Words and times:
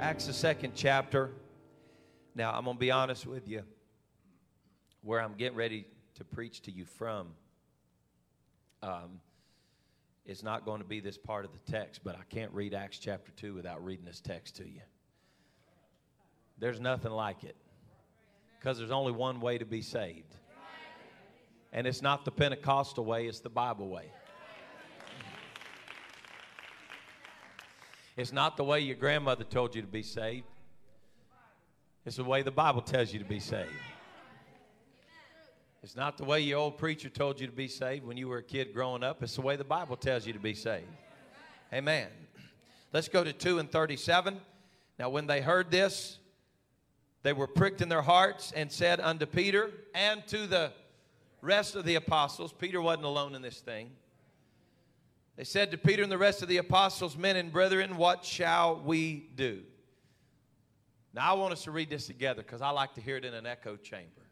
Acts, 0.00 0.26
the 0.26 0.32
second 0.32 0.74
chapter. 0.76 1.32
Now, 2.36 2.52
I'm 2.52 2.64
going 2.64 2.76
to 2.76 2.80
be 2.80 2.92
honest 2.92 3.26
with 3.26 3.48
you. 3.48 3.64
Where 5.02 5.20
I'm 5.20 5.34
getting 5.34 5.58
ready 5.58 5.86
to 6.14 6.24
preach 6.24 6.62
to 6.62 6.70
you 6.70 6.84
from 6.84 7.28
um, 8.80 9.20
is 10.24 10.44
not 10.44 10.64
going 10.64 10.80
to 10.80 10.86
be 10.86 11.00
this 11.00 11.18
part 11.18 11.44
of 11.44 11.50
the 11.52 11.72
text, 11.72 12.02
but 12.04 12.14
I 12.14 12.22
can't 12.30 12.52
read 12.52 12.74
Acts 12.74 12.98
chapter 13.00 13.32
2 13.32 13.54
without 13.54 13.84
reading 13.84 14.04
this 14.04 14.20
text 14.20 14.56
to 14.56 14.64
you. 14.64 14.82
There's 16.58 16.78
nothing 16.78 17.10
like 17.10 17.42
it 17.42 17.56
because 18.58 18.78
there's 18.78 18.92
only 18.92 19.12
one 19.12 19.40
way 19.40 19.58
to 19.58 19.64
be 19.64 19.82
saved. 19.82 20.32
And 21.72 21.88
it's 21.88 22.02
not 22.02 22.24
the 22.24 22.30
Pentecostal 22.30 23.04
way, 23.04 23.26
it's 23.26 23.40
the 23.40 23.50
Bible 23.50 23.88
way. 23.88 24.12
It's 28.18 28.32
not 28.32 28.56
the 28.56 28.64
way 28.64 28.80
your 28.80 28.96
grandmother 28.96 29.44
told 29.44 29.76
you 29.76 29.80
to 29.80 29.86
be 29.86 30.02
saved. 30.02 30.44
It's 32.04 32.16
the 32.16 32.24
way 32.24 32.42
the 32.42 32.50
Bible 32.50 32.82
tells 32.82 33.12
you 33.12 33.20
to 33.20 33.24
be 33.24 33.38
saved. 33.38 33.70
It's 35.84 35.94
not 35.94 36.18
the 36.18 36.24
way 36.24 36.40
your 36.40 36.58
old 36.58 36.78
preacher 36.78 37.08
told 37.10 37.38
you 37.38 37.46
to 37.46 37.52
be 37.52 37.68
saved 37.68 38.04
when 38.04 38.16
you 38.16 38.26
were 38.26 38.38
a 38.38 38.42
kid 38.42 38.74
growing 38.74 39.04
up. 39.04 39.22
It's 39.22 39.36
the 39.36 39.42
way 39.42 39.54
the 39.54 39.62
Bible 39.62 39.94
tells 39.94 40.26
you 40.26 40.32
to 40.32 40.40
be 40.40 40.54
saved. 40.54 40.88
Amen. 41.72 42.08
Let's 42.92 43.06
go 43.06 43.22
to 43.22 43.32
2 43.32 43.60
and 43.60 43.70
37. 43.70 44.40
Now, 44.98 45.10
when 45.10 45.28
they 45.28 45.40
heard 45.40 45.70
this, 45.70 46.18
they 47.22 47.32
were 47.32 47.46
pricked 47.46 47.82
in 47.82 47.88
their 47.88 48.02
hearts 48.02 48.50
and 48.50 48.72
said 48.72 48.98
unto 48.98 49.26
Peter 49.26 49.70
and 49.94 50.26
to 50.26 50.48
the 50.48 50.72
rest 51.40 51.76
of 51.76 51.84
the 51.84 51.94
apostles, 51.94 52.52
Peter 52.52 52.82
wasn't 52.82 53.04
alone 53.04 53.36
in 53.36 53.42
this 53.42 53.60
thing. 53.60 53.90
They 55.38 55.44
said 55.44 55.70
to 55.70 55.78
Peter 55.78 56.02
and 56.02 56.10
the 56.10 56.18
rest 56.18 56.42
of 56.42 56.48
the 56.48 56.56
apostles, 56.56 57.16
Men 57.16 57.36
and 57.36 57.52
brethren, 57.52 57.96
what 57.96 58.24
shall 58.24 58.82
we 58.84 59.30
do? 59.36 59.62
Now, 61.14 61.30
I 61.30 61.34
want 61.34 61.52
us 61.52 61.62
to 61.62 61.70
read 61.70 61.88
this 61.88 62.08
together 62.08 62.42
because 62.42 62.60
I 62.60 62.70
like 62.70 62.94
to 62.94 63.00
hear 63.00 63.16
it 63.16 63.24
in 63.24 63.34
an 63.34 63.46
echo 63.46 63.76
chamber. 63.76 64.26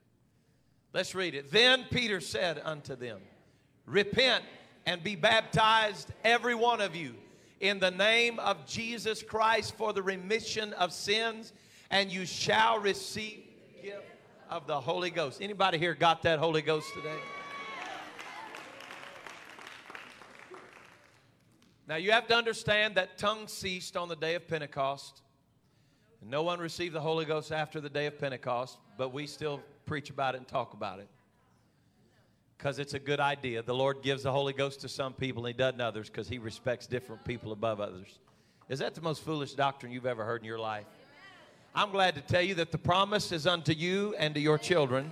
Let's 0.93 1.15
read 1.15 1.37
it. 1.37 1.53
Then 1.53 1.85
Peter 1.93 2.21
said 2.21 2.61
unto 2.65 2.97
them, 2.97 3.21
Repent 3.87 4.43
and 4.85 5.03
be 5.05 5.15
baptized, 5.15 6.11
every 6.25 6.57
one 6.57 6.81
of 6.81 6.97
you, 6.97 7.15
in 7.61 7.79
the 7.79 7.93
name 7.93 8.41
of 8.41 8.67
Jesus 8.67 9.23
Christ 9.23 9.77
for 9.77 9.93
the 9.93 10.03
remission 10.03 10.73
of 10.73 10.93
sins, 10.93 11.53
and 11.89 12.11
you 12.11 12.27
shall 12.27 12.81
receive 12.81 13.45
the 13.77 13.91
gift 13.91 14.03
of 14.51 14.67
the 14.67 14.81
Holy 14.81 15.11
Ghost. 15.11 15.41
Anybody 15.41 15.79
here 15.79 15.95
got 15.95 16.23
that 16.23 16.41
Holy 16.41 16.63
Ghost 16.63 16.89
today? 16.97 17.21
Now, 21.89 21.97
you 21.97 22.11
have 22.11 22.27
to 22.29 22.35
understand 22.35 22.97
that 22.97 23.17
tongues 23.17 23.53
ceased 23.53 23.97
on 23.97 24.09
the 24.09 24.17
day 24.17 24.35
of 24.35 24.49
Pentecost. 24.49 25.23
No 26.23 26.43
one 26.43 26.59
received 26.59 26.95
the 26.95 27.01
Holy 27.01 27.25
Ghost 27.25 27.53
after 27.53 27.81
the 27.81 27.89
day 27.89 28.07
of 28.07 28.19
Pentecost, 28.19 28.79
but 28.99 29.13
we 29.13 29.27
still 29.29 29.61
preach 29.85 30.11
about 30.11 30.35
it 30.35 30.39
and 30.39 30.49
talk 30.49 30.73
about 30.73 30.99
it 30.99 31.09
because 32.57 32.79
it's 32.79 32.95
a 32.95 32.99
good 32.99 33.21
idea. 33.21 33.63
The 33.63 33.75
Lord 33.75 34.03
gives 34.03 34.25
the 34.25 34.33
Holy 34.33 34.53
Ghost 34.53 34.81
to 34.81 34.89
some 34.89 35.13
people 35.13 35.47
and 35.47 35.55
He 35.55 35.59
doesn't 35.59 35.81
others 35.81 36.09
because 36.09 36.29
He 36.29 36.39
respects 36.39 36.87
different 36.87 37.25
people 37.25 37.53
above 37.53 37.81
others. 37.81 38.19
Is 38.69 38.81
that 38.81 38.95
the 38.95 39.01
most 39.01 39.23
foolish 39.23 39.53
doctrine 39.55 39.93
you've 39.93 40.07
ever 40.07 40.25
heard 40.25 40.41
in 40.41 40.47
your 40.47 40.59
life? 40.59 40.87
I'm 41.75 41.91
glad 41.91 42.15
to 42.15 42.23
tell 42.23 42.43
you 42.43 42.55
that 42.55 42.73
the 42.73 42.79
promise 42.79 43.31
is 43.31 43.47
unto 43.47 43.73
you 43.73 44.15
and 44.19 44.35
to 44.35 44.41
your 44.41 44.59
children, 44.59 45.11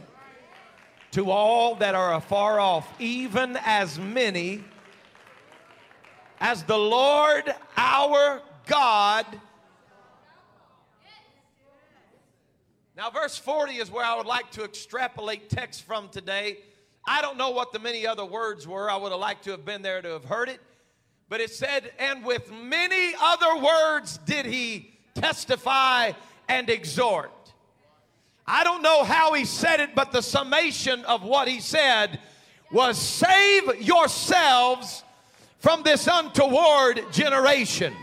to 1.12 1.30
all 1.30 1.74
that 1.76 1.94
are 1.94 2.14
afar 2.14 2.58
off, 2.58 2.88
even 2.98 3.58
as 3.64 3.98
many 3.98 4.64
as 6.44 6.62
the 6.64 6.76
Lord 6.76 7.54
our 7.74 8.42
God. 8.66 9.24
Now, 12.94 13.08
verse 13.08 13.38
40 13.38 13.76
is 13.76 13.90
where 13.90 14.04
I 14.04 14.14
would 14.14 14.26
like 14.26 14.50
to 14.50 14.62
extrapolate 14.62 15.48
text 15.48 15.84
from 15.84 16.10
today. 16.10 16.58
I 17.06 17.22
don't 17.22 17.38
know 17.38 17.48
what 17.48 17.72
the 17.72 17.78
many 17.78 18.06
other 18.06 18.26
words 18.26 18.68
were. 18.68 18.90
I 18.90 18.96
would 18.98 19.10
have 19.10 19.22
liked 19.22 19.44
to 19.44 19.52
have 19.52 19.64
been 19.64 19.80
there 19.80 20.02
to 20.02 20.10
have 20.10 20.26
heard 20.26 20.50
it. 20.50 20.60
But 21.30 21.40
it 21.40 21.48
said, 21.48 21.90
and 21.98 22.22
with 22.22 22.52
many 22.52 23.14
other 23.18 23.64
words 23.64 24.18
did 24.18 24.44
he 24.44 24.98
testify 25.14 26.12
and 26.46 26.68
exhort. 26.68 27.32
I 28.46 28.64
don't 28.64 28.82
know 28.82 29.02
how 29.02 29.32
he 29.32 29.46
said 29.46 29.80
it, 29.80 29.94
but 29.94 30.12
the 30.12 30.20
summation 30.20 31.06
of 31.06 31.22
what 31.22 31.48
he 31.48 31.60
said 31.60 32.20
was 32.70 32.98
save 32.98 33.80
yourselves 33.80 35.04
from 35.64 35.82
this 35.82 36.06
untoward 36.12 37.02
generation. 37.10 37.94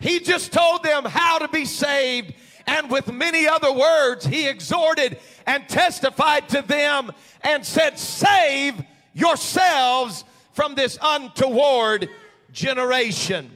He 0.00 0.20
just 0.20 0.54
told 0.54 0.82
them 0.82 1.04
how 1.04 1.36
to 1.36 1.46
be 1.46 1.66
saved, 1.66 2.32
and 2.66 2.90
with 2.90 3.12
many 3.12 3.46
other 3.46 3.70
words, 3.70 4.24
he 4.24 4.48
exhorted 4.48 5.18
and 5.46 5.68
testified 5.68 6.48
to 6.48 6.62
them 6.62 7.12
and 7.42 7.62
said, 7.62 7.98
Save 7.98 8.82
yourselves 9.12 10.24
from 10.54 10.76
this 10.76 10.98
untoward 11.02 12.08
generation. 12.52 13.50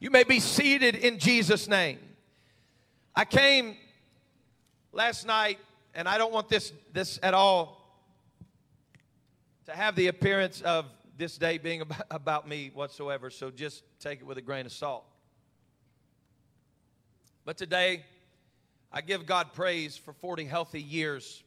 You 0.00 0.10
may 0.10 0.24
be 0.24 0.40
seated 0.40 0.94
in 0.94 1.18
Jesus' 1.18 1.68
name. 1.68 1.98
I 3.14 3.26
came 3.26 3.76
last 4.90 5.26
night, 5.26 5.58
and 5.94 6.08
I 6.08 6.16
don't 6.16 6.32
want 6.32 6.48
this, 6.48 6.72
this 6.94 7.20
at 7.22 7.34
all 7.34 7.76
to 9.66 9.72
have 9.72 9.96
the 9.96 10.06
appearance 10.06 10.62
of 10.62 10.86
this 11.20 11.36
day 11.36 11.58
being 11.58 11.82
about, 12.10 12.48
me 12.48 12.70
whatsoever, 12.72 13.28
so 13.28 13.50
just 13.50 13.84
take 14.00 14.20
it 14.20 14.26
with 14.26 14.38
a 14.38 14.42
grain 14.42 14.64
of 14.64 14.72
salt. 14.72 15.04
But 17.44 17.58
today, 17.58 18.04
I 18.90 19.02
give 19.02 19.26
God 19.26 19.52
praise 19.52 19.98
for 19.98 20.14
40 20.14 20.46
healthy 20.46 20.80
years. 20.80 21.44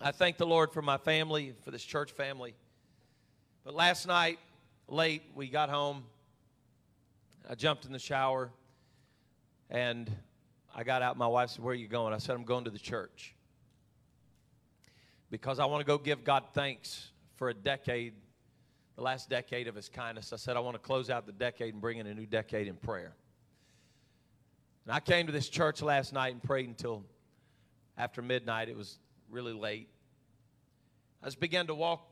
I 0.00 0.10
thank 0.10 0.38
the 0.38 0.46
Lord 0.46 0.72
for 0.72 0.82
my 0.82 0.96
family, 0.96 1.54
for 1.64 1.70
this 1.70 1.84
church 1.84 2.10
family. 2.10 2.54
But 3.64 3.74
last 3.74 4.08
night, 4.08 4.40
late, 4.88 5.22
we 5.36 5.48
got 5.48 5.70
home. 5.70 6.02
I 7.48 7.54
jumped 7.54 7.84
in 7.84 7.92
the 7.92 7.98
shower 7.98 8.50
and 9.70 10.10
I 10.74 10.82
got 10.82 11.00
out. 11.00 11.16
My 11.16 11.28
wife 11.28 11.50
said, 11.50 11.64
Where 11.64 11.72
are 11.72 11.76
you 11.76 11.86
going? 11.88 12.12
I 12.12 12.18
said, 12.18 12.34
I'm 12.34 12.44
going 12.44 12.64
to 12.64 12.70
the 12.70 12.78
church 12.78 13.34
because 15.30 15.60
I 15.60 15.66
want 15.66 15.80
to 15.80 15.86
go 15.86 15.96
give 15.96 16.24
God 16.24 16.42
thanks 16.54 17.10
for 17.36 17.50
a 17.50 17.54
decade, 17.54 18.14
the 19.00 19.04
last 19.04 19.30
decade 19.30 19.66
of 19.66 19.74
His 19.74 19.88
kindness. 19.88 20.30
I 20.30 20.36
said, 20.36 20.58
I 20.58 20.60
want 20.60 20.74
to 20.74 20.78
close 20.78 21.08
out 21.08 21.24
the 21.24 21.32
decade 21.32 21.72
and 21.72 21.80
bring 21.80 21.96
in 21.96 22.06
a 22.06 22.12
new 22.12 22.26
decade 22.26 22.68
in 22.68 22.76
prayer. 22.76 23.14
And 24.84 24.94
I 24.94 25.00
came 25.00 25.24
to 25.24 25.32
this 25.32 25.48
church 25.48 25.80
last 25.80 26.12
night 26.12 26.34
and 26.34 26.42
prayed 26.42 26.68
until 26.68 27.06
after 27.96 28.20
midnight. 28.20 28.68
It 28.68 28.76
was 28.76 28.98
really 29.30 29.54
late. 29.54 29.88
I 31.22 31.28
just 31.28 31.40
began 31.40 31.66
to 31.68 31.74
walk 31.74 32.06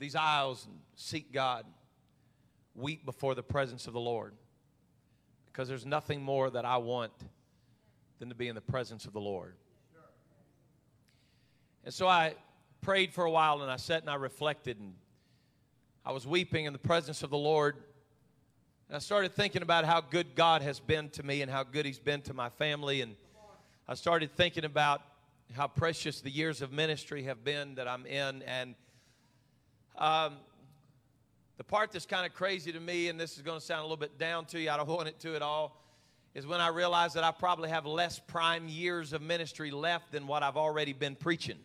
these 0.00 0.16
aisles 0.16 0.66
and 0.66 0.74
seek 0.96 1.32
God, 1.32 1.64
weep 2.74 3.06
before 3.06 3.36
the 3.36 3.44
presence 3.44 3.86
of 3.86 3.92
the 3.92 4.00
Lord. 4.00 4.34
Because 5.46 5.68
there's 5.68 5.86
nothing 5.86 6.20
more 6.20 6.50
that 6.50 6.64
I 6.64 6.78
want 6.78 7.12
than 8.18 8.30
to 8.30 8.34
be 8.34 8.48
in 8.48 8.56
the 8.56 8.60
presence 8.60 9.04
of 9.04 9.12
the 9.12 9.20
Lord. 9.20 9.54
And 11.84 11.94
so 11.94 12.08
I 12.08 12.34
prayed 12.80 13.12
for 13.12 13.22
a 13.22 13.30
while 13.30 13.62
and 13.62 13.70
I 13.70 13.76
sat 13.76 14.00
and 14.00 14.10
I 14.10 14.16
reflected 14.16 14.80
and 14.80 14.94
I 16.04 16.10
was 16.10 16.26
weeping 16.26 16.64
in 16.64 16.72
the 16.72 16.80
presence 16.80 17.22
of 17.22 17.30
the 17.30 17.38
Lord. 17.38 17.76
And 18.88 18.96
I 18.96 18.98
started 18.98 19.34
thinking 19.34 19.62
about 19.62 19.84
how 19.84 20.00
good 20.00 20.34
God 20.34 20.60
has 20.62 20.80
been 20.80 21.08
to 21.10 21.22
me 21.22 21.42
and 21.42 21.50
how 21.50 21.62
good 21.62 21.86
He's 21.86 22.00
been 22.00 22.22
to 22.22 22.34
my 22.34 22.48
family. 22.48 23.02
And 23.02 23.14
I 23.86 23.94
started 23.94 24.34
thinking 24.34 24.64
about 24.64 25.02
how 25.54 25.68
precious 25.68 26.20
the 26.20 26.30
years 26.30 26.60
of 26.60 26.72
ministry 26.72 27.22
have 27.24 27.44
been 27.44 27.76
that 27.76 27.86
I'm 27.86 28.04
in. 28.06 28.42
And 28.42 28.74
um, 29.96 30.38
the 31.56 31.64
part 31.64 31.92
that's 31.92 32.06
kind 32.06 32.26
of 32.26 32.34
crazy 32.34 32.72
to 32.72 32.80
me, 32.80 33.08
and 33.08 33.20
this 33.20 33.36
is 33.36 33.42
going 33.42 33.60
to 33.60 33.64
sound 33.64 33.80
a 33.80 33.84
little 33.84 33.96
bit 33.96 34.18
down 34.18 34.44
to 34.46 34.60
you, 34.60 34.70
I 34.70 34.76
don't 34.76 34.88
want 34.88 35.06
it 35.06 35.20
to 35.20 35.36
at 35.36 35.42
all, 35.42 35.80
is 36.34 36.48
when 36.48 36.60
I 36.60 36.68
realize 36.68 37.12
that 37.12 37.22
I 37.22 37.30
probably 37.30 37.68
have 37.68 37.86
less 37.86 38.18
prime 38.18 38.66
years 38.66 39.12
of 39.12 39.22
ministry 39.22 39.70
left 39.70 40.10
than 40.10 40.26
what 40.26 40.42
I've 40.42 40.56
already 40.56 40.94
been 40.94 41.14
preaching. 41.14 41.58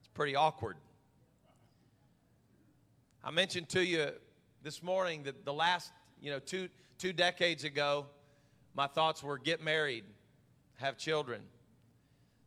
It's 0.00 0.08
pretty 0.12 0.34
awkward. 0.34 0.76
I 3.26 3.30
mentioned 3.30 3.70
to 3.70 3.82
you 3.82 4.08
this 4.62 4.82
morning 4.82 5.22
that 5.22 5.46
the 5.46 5.52
last, 5.52 5.92
you 6.20 6.30
know, 6.30 6.38
two, 6.38 6.68
two 6.98 7.14
decades 7.14 7.64
ago, 7.64 8.04
my 8.74 8.86
thoughts 8.86 9.22
were 9.22 9.38
get 9.38 9.64
married, 9.64 10.04
have 10.74 10.98
children. 10.98 11.40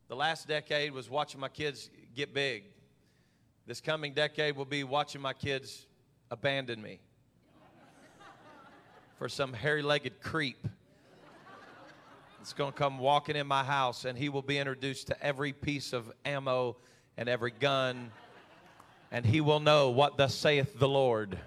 The 0.08 0.16
last 0.16 0.48
decade 0.48 0.92
was 0.92 1.10
watching 1.10 1.40
my 1.40 1.50
kids 1.50 1.90
get 2.16 2.32
big. 2.32 2.66
This 3.66 3.82
coming 3.82 4.14
decade 4.14 4.56
will 4.56 4.66
be 4.66 4.84
watching 4.84 5.20
my 5.20 5.34
kids 5.34 5.88
abandon 6.30 6.80
me 6.80 7.00
for 9.18 9.28
some 9.28 9.54
hairy 9.54 9.82
legged 9.82 10.22
creep 10.22 10.68
that's 12.38 12.54
going 12.54 12.72
to 12.72 12.78
come 12.78 13.00
walking 13.00 13.36
in 13.36 13.48
my 13.48 13.64
house 13.64 14.06
and 14.06 14.16
he 14.16 14.30
will 14.30 14.44
be 14.44 14.60
introduced 14.60 15.08
to 15.08 15.24
every 15.26 15.54
piece 15.54 15.92
of 15.92 16.12
ammo 16.24 16.78
and 17.18 17.28
every 17.28 17.52
gun 17.52 18.12
and 19.12 19.26
he 19.26 19.42
will 19.42 19.60
know 19.60 19.90
what 19.90 20.18
thus 20.18 20.36
saith 20.36 20.78
the 20.78 20.88
Lord. 20.88 21.38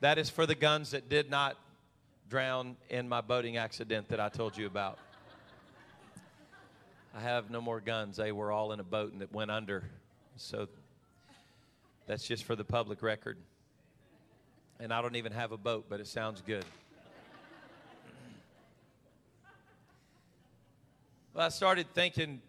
That 0.00 0.18
is 0.18 0.30
for 0.30 0.46
the 0.46 0.54
guns 0.54 0.90
that 0.90 1.08
did 1.08 1.30
not 1.30 1.56
drown 2.28 2.76
in 2.90 3.08
my 3.08 3.20
boating 3.20 3.56
accident 3.56 4.08
that 4.08 4.20
I 4.20 4.28
told 4.28 4.56
you 4.56 4.66
about. 4.66 4.98
I 7.14 7.20
have 7.20 7.50
no 7.50 7.60
more 7.60 7.80
guns. 7.80 8.16
They 8.16 8.30
were 8.30 8.52
all 8.52 8.72
in 8.72 8.80
a 8.80 8.84
boat 8.84 9.12
and 9.12 9.22
it 9.22 9.32
went 9.32 9.50
under. 9.50 9.84
So 10.36 10.68
that's 12.06 12.26
just 12.26 12.44
for 12.44 12.54
the 12.54 12.64
public 12.64 13.02
record. 13.02 13.38
And 14.78 14.92
I 14.92 15.00
don't 15.00 15.16
even 15.16 15.32
have 15.32 15.52
a 15.52 15.56
boat, 15.56 15.86
but 15.88 15.98
it 15.98 16.06
sounds 16.06 16.42
good. 16.46 16.64
well, 21.32 21.46
I 21.46 21.48
started 21.48 21.86
thinking, 21.94 22.42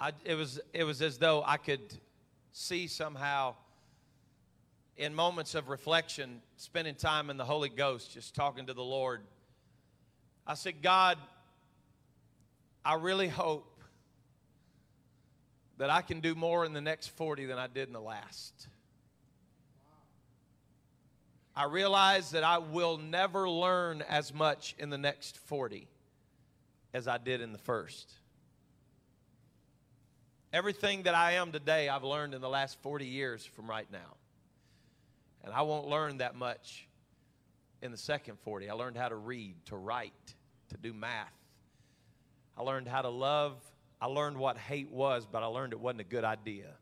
I, 0.00 0.10
it, 0.24 0.34
was, 0.34 0.58
it 0.72 0.82
was 0.82 1.00
as 1.00 1.18
though 1.18 1.44
I 1.46 1.56
could 1.56 1.80
see 2.52 2.86
somehow 2.86 3.54
in 4.96 5.14
moments 5.14 5.54
of 5.54 5.68
reflection, 5.68 6.42
spending 6.56 6.94
time 6.94 7.30
in 7.30 7.36
the 7.36 7.44
Holy 7.44 7.68
Ghost, 7.68 8.12
just 8.12 8.34
talking 8.34 8.66
to 8.66 8.74
the 8.74 8.82
Lord. 8.82 9.22
I 10.46 10.54
said, 10.54 10.82
God, 10.82 11.18
I 12.84 12.94
really 12.94 13.28
hope 13.28 13.80
that 15.78 15.90
I 15.90 16.02
can 16.02 16.20
do 16.20 16.34
more 16.34 16.64
in 16.64 16.72
the 16.72 16.80
next 16.80 17.08
40 17.08 17.46
than 17.46 17.58
I 17.58 17.66
did 17.66 17.88
in 17.88 17.94
the 17.94 18.00
last. 18.00 18.68
I 21.54 21.64
realize 21.64 22.30
that 22.30 22.44
I 22.44 22.58
will 22.58 22.98
never 22.98 23.48
learn 23.48 24.02
as 24.02 24.32
much 24.32 24.74
in 24.78 24.90
the 24.90 24.98
next 24.98 25.36
40 25.36 25.86
as 26.94 27.08
I 27.08 27.18
did 27.18 27.40
in 27.40 27.52
the 27.52 27.58
first. 27.58 28.12
Everything 30.52 31.04
that 31.04 31.14
I 31.14 31.32
am 31.32 31.50
today, 31.50 31.88
I've 31.88 32.04
learned 32.04 32.34
in 32.34 32.42
the 32.42 32.48
last 32.48 32.76
40 32.82 33.06
years 33.06 33.44
from 33.44 33.70
right 33.70 33.90
now. 33.90 34.16
And 35.44 35.54
I 35.54 35.62
won't 35.62 35.88
learn 35.88 36.18
that 36.18 36.34
much 36.34 36.86
in 37.80 37.90
the 37.90 37.96
second 37.96 38.38
40. 38.40 38.68
I 38.68 38.74
learned 38.74 38.98
how 38.98 39.08
to 39.08 39.16
read, 39.16 39.56
to 39.66 39.76
write, 39.76 40.34
to 40.68 40.76
do 40.76 40.92
math. 40.92 41.32
I 42.56 42.62
learned 42.62 42.86
how 42.86 43.00
to 43.00 43.08
love. 43.08 43.56
I 44.00 44.06
learned 44.06 44.36
what 44.36 44.58
hate 44.58 44.90
was, 44.90 45.26
but 45.30 45.42
I 45.42 45.46
learned 45.46 45.72
it 45.72 45.80
wasn't 45.80 46.02
a 46.02 46.04
good 46.04 46.24
idea. 46.24 46.74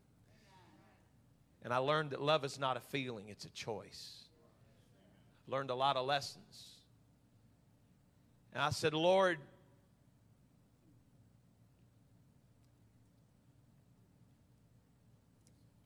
And 1.62 1.72
I 1.72 1.78
learned 1.78 2.10
that 2.10 2.20
love 2.20 2.44
is 2.44 2.58
not 2.58 2.76
a 2.76 2.80
feeling, 2.80 3.26
it's 3.28 3.44
a 3.44 3.50
choice. 3.50 4.24
Learned 5.46 5.70
a 5.70 5.74
lot 5.74 5.96
of 5.96 6.06
lessons. 6.06 6.70
And 8.52 8.62
I 8.62 8.70
said, 8.70 8.94
Lord, 8.94 9.38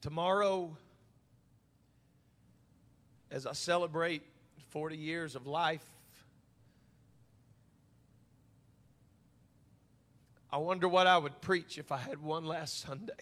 tomorrow 0.04 0.76
as 3.30 3.46
I 3.46 3.54
celebrate 3.54 4.22
40 4.68 4.98
years 4.98 5.34
of 5.34 5.46
life, 5.46 5.82
I 10.52 10.58
wonder 10.58 10.88
what 10.88 11.06
I 11.06 11.16
would 11.16 11.40
preach 11.40 11.78
if 11.78 11.90
I 11.90 11.96
had 11.96 12.22
one 12.22 12.44
last 12.44 12.82
Sunday. 12.82 13.14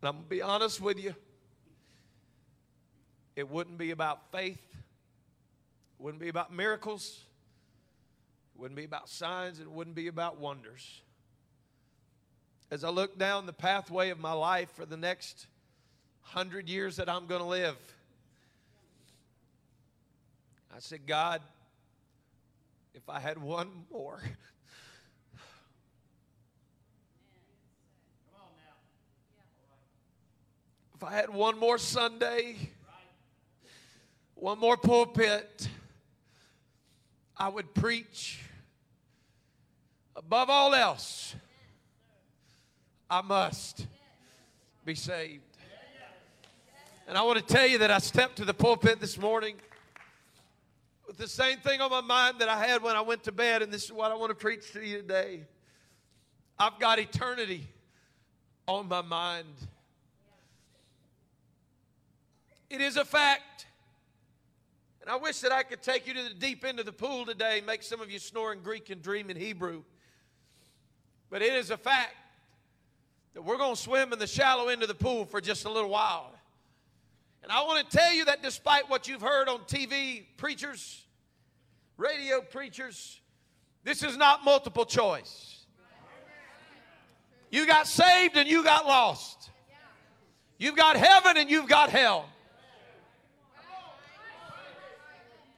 And 0.00 0.08
I'm 0.08 0.12
going 0.12 0.24
to 0.24 0.30
be 0.30 0.40
honest 0.40 0.80
with 0.80 0.98
you. 0.98 1.14
It 3.36 3.50
wouldn't 3.50 3.76
be 3.76 3.90
about 3.90 4.32
faith. 4.32 4.64
It 4.72 6.02
wouldn't 6.02 6.22
be 6.22 6.30
about 6.30 6.54
miracles. 6.54 7.20
It 8.54 8.62
wouldn't 8.62 8.78
be 8.78 8.84
about 8.84 9.10
signs. 9.10 9.60
It 9.60 9.70
wouldn't 9.70 9.94
be 9.94 10.06
about 10.06 10.40
wonders. 10.40 11.02
As 12.70 12.82
I 12.82 12.88
look 12.90 13.18
down 13.18 13.46
the 13.46 13.52
pathway 13.52 14.10
of 14.10 14.18
my 14.18 14.32
life 14.32 14.70
for 14.72 14.86
the 14.86 14.96
next 14.96 15.46
hundred 16.20 16.68
years 16.68 16.96
that 16.96 17.08
I'm 17.08 17.26
going 17.26 17.40
to 17.40 17.46
live. 17.46 17.76
I 20.74 20.80
said, 20.80 21.06
God, 21.06 21.40
if 22.94 23.08
I 23.08 23.20
had 23.20 23.38
one 23.38 23.68
more. 23.92 24.20
If 30.96 31.02
I 31.02 31.12
had 31.16 31.28
one 31.28 31.58
more 31.58 31.76
Sunday, 31.76 32.56
one 34.36 34.60
more 34.60 34.76
pulpit, 34.76 35.68
I 37.36 37.48
would 37.48 37.74
preach. 37.74 38.40
Above 40.14 40.48
all 40.48 40.72
else, 40.72 41.34
I 43.10 43.20
must 43.20 43.86
be 44.84 44.94
saved. 44.94 45.42
And 47.06 47.18
I 47.18 47.22
want 47.22 47.38
to 47.38 47.54
tell 47.54 47.66
you 47.66 47.78
that 47.78 47.90
I 47.90 47.98
stepped 47.98 48.36
to 48.36 48.44
the 48.44 48.54
pulpit 48.54 48.98
this 48.98 49.18
morning 49.18 49.56
with 51.06 51.18
the 51.18 51.28
same 51.28 51.58
thing 51.58 51.82
on 51.82 51.90
my 51.90 52.00
mind 52.00 52.38
that 52.38 52.48
I 52.48 52.64
had 52.64 52.82
when 52.82 52.96
I 52.96 53.02
went 53.02 53.24
to 53.24 53.32
bed, 53.32 53.60
and 53.60 53.70
this 53.70 53.84
is 53.84 53.92
what 53.92 54.10
I 54.10 54.14
want 54.14 54.30
to 54.30 54.34
preach 54.34 54.72
to 54.72 54.80
you 54.82 54.96
today. 54.96 55.42
I've 56.58 56.78
got 56.78 56.98
eternity 56.98 57.68
on 58.66 58.88
my 58.88 59.02
mind. 59.02 59.54
It 62.70 62.80
is 62.80 62.96
a 62.96 63.04
fact. 63.04 63.66
And 65.02 65.10
I 65.10 65.16
wish 65.16 65.40
that 65.40 65.52
I 65.52 65.62
could 65.62 65.82
take 65.82 66.06
you 66.06 66.14
to 66.14 66.22
the 66.22 66.34
deep 66.34 66.64
end 66.64 66.80
of 66.80 66.86
the 66.86 66.92
pool 66.92 67.26
today, 67.26 67.62
make 67.66 67.82
some 67.82 68.00
of 68.00 68.10
you 68.10 68.18
snore 68.18 68.54
in 68.54 68.60
Greek 68.60 68.88
and 68.88 69.02
dream 69.02 69.28
in 69.28 69.36
Hebrew. 69.36 69.82
But 71.28 71.42
it 71.42 71.52
is 71.52 71.70
a 71.70 71.76
fact 71.76 72.14
that 73.34 73.42
we're 73.42 73.58
going 73.58 73.74
to 73.74 73.80
swim 73.80 74.12
in 74.12 74.18
the 74.18 74.26
shallow 74.26 74.68
end 74.68 74.82
of 74.82 74.88
the 74.88 74.94
pool 74.94 75.24
for 75.24 75.40
just 75.40 75.64
a 75.64 75.70
little 75.70 75.90
while. 75.90 76.32
And 77.42 77.52
I 77.52 77.62
want 77.64 77.88
to 77.88 77.96
tell 77.96 78.12
you 78.12 78.24
that 78.24 78.42
despite 78.42 78.88
what 78.88 79.06
you've 79.06 79.20
heard 79.20 79.48
on 79.48 79.58
TV 79.60 80.24
preachers, 80.38 81.04
radio 81.98 82.40
preachers, 82.40 83.20
this 83.82 84.02
is 84.02 84.16
not 84.16 84.44
multiple 84.44 84.86
choice. 84.86 85.64
You 87.50 87.66
got 87.66 87.86
saved 87.86 88.36
and 88.36 88.48
you 88.48 88.64
got 88.64 88.86
lost. 88.86 89.50
You've 90.58 90.76
got 90.76 90.96
heaven 90.96 91.36
and 91.36 91.50
you've 91.50 91.68
got 91.68 91.90
hell. 91.90 92.26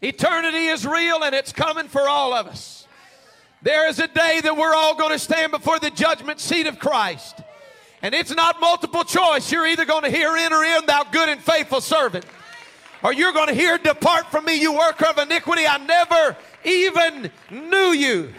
Eternity 0.03 0.67
is 0.67 0.87
real 0.87 1.23
and 1.23 1.35
it's 1.35 1.53
coming 1.53 1.89
for 1.89 2.09
all 2.09 2.35
of 2.35 2.47
us. 2.47 2.87
There 3.63 3.89
is 3.89 3.99
a 3.99 4.09
day 4.09 4.41
that 4.43 4.57
we're 4.57 4.75
all 4.75 4.95
going 4.95 5.13
to 5.13 5.19
stand 5.19 5.53
before 5.53 5.79
the 5.79 5.91
judgment 5.91 6.41
seat 6.41 6.67
of 6.67 6.79
Christ. 6.79 7.37
And 8.07 8.15
it's 8.15 8.33
not 8.33 8.61
multiple 8.61 9.03
choice. 9.03 9.51
You're 9.51 9.67
either 9.67 9.85
going 9.85 10.05
to 10.05 10.11
hear, 10.11 10.37
enter 10.37 10.63
in, 10.63 10.87
thou 10.87 11.03
good 11.03 11.29
and 11.29 11.43
faithful 11.43 11.81
servant, 11.81 12.25
or 13.03 13.13
you're 13.13 13.33
going 13.33 13.49
to 13.49 13.55
hear, 13.55 13.79
depart 13.79 14.31
from 14.31 14.45
me, 14.45 14.61
you 14.61 14.75
worker 14.75 15.07
of 15.07 15.19
iniquity. 15.19 15.67
I 15.67 15.79
never 15.79 16.37
even 16.63 17.33
knew 17.51 17.91
you. 17.91 18.33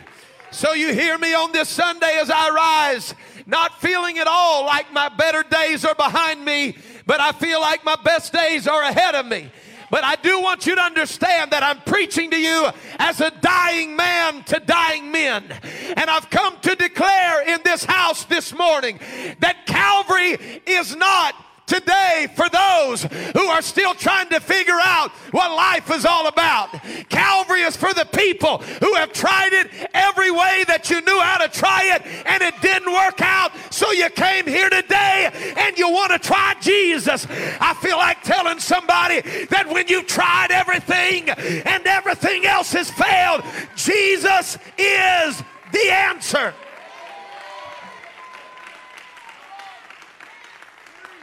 So 0.52 0.72
you 0.72 0.94
hear 0.94 1.18
me 1.18 1.34
on 1.34 1.52
this 1.52 1.68
Sunday 1.68 2.18
as 2.18 2.30
I 2.30 2.50
rise, 2.50 3.14
not 3.46 3.82
feeling 3.82 4.18
at 4.20 4.28
all 4.28 4.66
like 4.66 4.94
my 4.94 5.10
better 5.10 5.44
days 5.44 5.84
are 5.84 5.96
behind 5.96 6.46
me, 6.46 6.78
but 7.06 7.20
I 7.20 7.34
feel 7.34 7.60
like 7.60 7.84
my 7.84 7.98
best 8.02 8.32
days 8.32 8.70
are 8.70 8.84
ahead 8.84 9.16
of 9.16 9.26
me. 9.26 9.52
But 9.90 10.04
I 10.04 10.16
do 10.16 10.42
want 10.42 10.66
you 10.66 10.76
to 10.76 10.82
understand 10.82 11.52
that 11.52 11.64
I'm 11.64 11.80
preaching 11.82 12.32
to 12.32 12.38
you 12.38 12.70
as 13.00 13.22
a 13.22 13.32
dying 13.32 13.96
man 13.96 14.44
to 14.46 14.60
dying 14.60 15.12
men. 15.12 15.46
And 15.96 16.10
I've 16.10 16.30
come 16.30 16.58
to 16.62 16.76
declare 16.76 17.48
in 17.48 17.62
this 17.64 17.86
house 17.86 18.26
this 18.26 18.54
morning 18.54 19.00
that 19.40 19.66
Calvary 19.66 20.62
is 20.66 20.96
not 20.96 21.36
today 21.68 22.28
for 22.36 22.50
those 22.50 23.04
who 23.04 23.46
are 23.46 23.62
still 23.62 23.94
trying 23.94 24.30
to 24.30 24.40
figure 24.40 24.80
out 24.82 25.12
what 25.32 25.52
life 25.52 25.92
is 25.92 26.06
all 26.06 26.28
about. 26.28 26.70
Calvary 27.10 27.62
is 27.62 27.76
for 27.76 27.94
the 27.94 28.06
people 28.06 28.58
who 28.58 28.96
have 28.96 29.14
tried 29.14 29.54
it 29.54 29.90
every 29.94 30.32
way 30.32 30.64
that 30.68 30.90
you 30.90 31.02
knew 31.02 31.20
how 31.20 31.38
to 31.38 31.50
try 31.50 31.96
it 31.96 32.02
and 32.26 32.42
it 32.42 32.60
didn't 32.62 32.92
work 32.92 33.22
out. 33.22 33.52
So 33.70 33.92
you 33.92 34.10
came 34.10 34.48
here 34.48 34.70
today 34.70 35.30
and 35.58 35.78
you 35.78 35.90
want 35.90 36.12
to 36.14 36.20
try 36.20 36.56
Jesus. 36.62 37.28
I 37.30 37.74
feel 37.82 37.98
like 37.98 38.24
telling 38.24 38.60
somebody 38.60 39.22
that 39.50 39.68
when 39.70 39.88
you've 39.88 40.08
tried 40.08 40.52
everything 40.52 41.30
and 41.30 41.86
everything 41.86 42.46
else 42.46 42.72
has 42.72 42.90
failed, 42.90 43.44
Jesus 43.76 44.58
is 44.78 45.44
the 45.72 45.92
answer. 45.92 46.54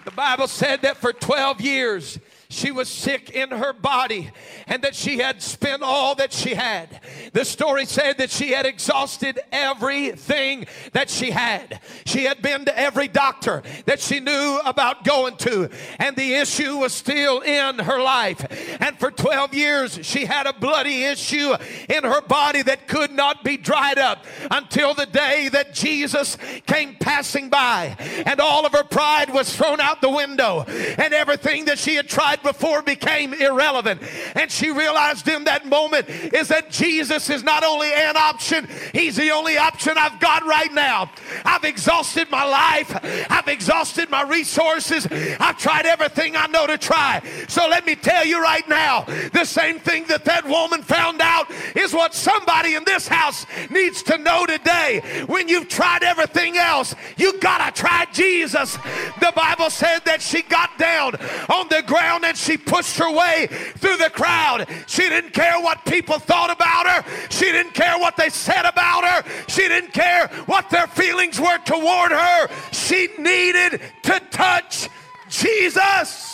The 0.05 0.11
Bible 0.11 0.49
said 0.49 0.83
that 0.83 0.99
for 0.99 1.13
12 1.13 1.61
years 1.61 2.19
she 2.55 2.71
was 2.71 2.89
sick 2.89 3.31
in 3.31 3.51
her 3.51 3.73
body 3.73 4.31
and 4.67 4.83
that 4.83 4.95
she 4.95 5.19
had 5.19 5.43
spent 5.43 5.83
all 5.83 6.15
that 6.15 6.33
she 6.33 6.55
had. 6.55 7.01
The 7.33 7.45
story 7.45 7.85
said 7.85 8.19
that 8.19 8.31
she 8.31 8.53
had 8.53 8.65
exhausted 8.65 9.41
everything 9.53 10.67
that 10.93 11.11
she 11.11 11.31
had. 11.31 11.81
She 12.07 12.25
had 12.25 12.41
been 12.41 12.65
to 12.67 12.79
every 12.79 13.09
doctor 13.09 13.63
that 13.87 14.01
she 14.01 14.21
knew 14.21 14.61
about 14.65 15.05
going 15.05 15.37
to, 15.39 15.69
and 15.99 16.17
the 16.17 16.35
issue 16.35 16.77
was 16.79 16.93
still 16.93 17.41
in 17.41 17.81
her 17.81 18.01
life. 18.01 18.47
And 18.81 18.99
for 18.99 19.11
12 19.11 19.55
years, 19.55 19.99
she 20.03 20.25
had 20.25 20.47
a 20.47 20.53
bloody 20.53 21.05
issue 21.05 21.55
in 21.89 22.05
her 22.05 22.23
body 22.23 22.63
that 22.63 22.87
could 22.87 23.11
not 23.11 23.43
be 23.43 23.57
dried 23.57 23.99
up 23.99 24.25
until 24.51 24.95
the 24.95 25.07
day 25.07 25.49
that 25.49 25.75
Jesus 25.75 26.37
came 26.67 26.95
passing 26.97 27.51
by, 27.51 27.97
and 28.27 28.41
all 28.41 28.65
of 28.65 28.73
her 28.73 28.85
pride 28.85 29.33
was 29.33 29.55
thrown 29.55 29.81
out 29.81 30.01
the 30.01 30.11
window, 30.11 30.63
and 30.63 31.13
everything 31.13 31.65
that 31.65 31.79
she 31.79 31.97
had 31.97 32.09
tried 32.09 32.44
before 32.45 32.83
became 32.83 33.35
irrelevant. 33.35 34.01
And 34.37 34.51
she 34.51 34.71
realized 34.71 35.27
in 35.27 35.45
that 35.45 35.67
moment 35.67 36.09
is 36.09 36.49
that 36.49 36.71
Jesus 36.71 37.29
is 37.29 37.43
not 37.43 37.65
only 37.65 37.93
an 37.93 38.17
option, 38.17 38.69
He's 38.93 39.17
the 39.17 39.31
only 39.31 39.59
option 39.59 39.95
I've 39.97 40.21
got 40.21 40.47
right 40.47 40.73
now. 40.73 41.11
I've 41.45 41.65
exhausted 41.65 42.31
my 42.31 42.45
life, 42.45 42.97
I've 43.31 43.49
exhausted 43.49 44.11
my 44.11 44.23
resources, 44.23 45.09
I've 45.41 45.59
tried 45.59 45.87
everything 45.87 46.37
I 46.37 46.47
know 46.47 46.67
to 46.67 46.79
try. 46.79 47.23
So 47.49 47.69
let 47.69 47.87
me 47.87 47.97
tell 47.97 48.25
you 48.25 48.41
right 48.41 48.69
now 48.69 49.03
the 49.33 49.45
same 49.45 49.81
thing 49.81 50.05
that 50.05 50.25
that 50.27 50.47
woman 50.47 50.83
found 50.83 51.21
out 51.21 51.51
is 51.75 51.93
what 51.93 52.15
somebody 52.15 52.75
in 52.75 52.85
this 52.85 53.09
house 53.09 53.47
needs 53.71 54.03
to 54.05 54.19
know 54.19 54.47
today. 54.47 55.25
When 55.27 55.49
you've 55.49 55.69
tried 55.69 56.03
everything 56.03 56.57
else, 56.57 56.95
you 57.17 57.39
gotta 57.41 57.73
try 57.73 58.07
Jesus. 58.13 58.77
The 59.21 59.33
Bible 59.35 59.71
said 59.71 60.01
that 60.05 60.21
she 60.21 60.43
got 60.43 60.77
down 60.79 61.15
on 61.49 61.69
the 61.69 61.83
ground 61.87 62.25
and 62.25 62.34
she 62.35 62.57
pushed 62.57 62.99
her 62.99 63.11
way 63.11 63.49
through 63.79 63.97
the 63.97 64.11
crowd. 64.11 64.69
She 64.87 65.09
didn't 65.09 65.33
care 65.33 65.61
what 65.61 65.85
people 65.85 66.19
thought 66.19 66.51
about 66.51 66.87
her, 66.87 67.29
she 67.31 67.47
didn't 67.53 67.75
care 67.75 67.99
what 67.99 68.17
they 68.17 68.29
said 68.29 68.65
about 68.65 69.05
her, 69.05 69.31
she 69.49 69.69
didn't 69.69 69.93
care 69.93 70.29
what 70.47 70.71
their 70.71 70.87
feelings 70.87 71.41
were 71.41 71.59
toward 71.59 72.13
her. 72.13 72.49
She 72.73 73.09
needed 73.19 73.81
to 74.05 74.21
touch 74.31 74.89
Jesus. 75.29 76.33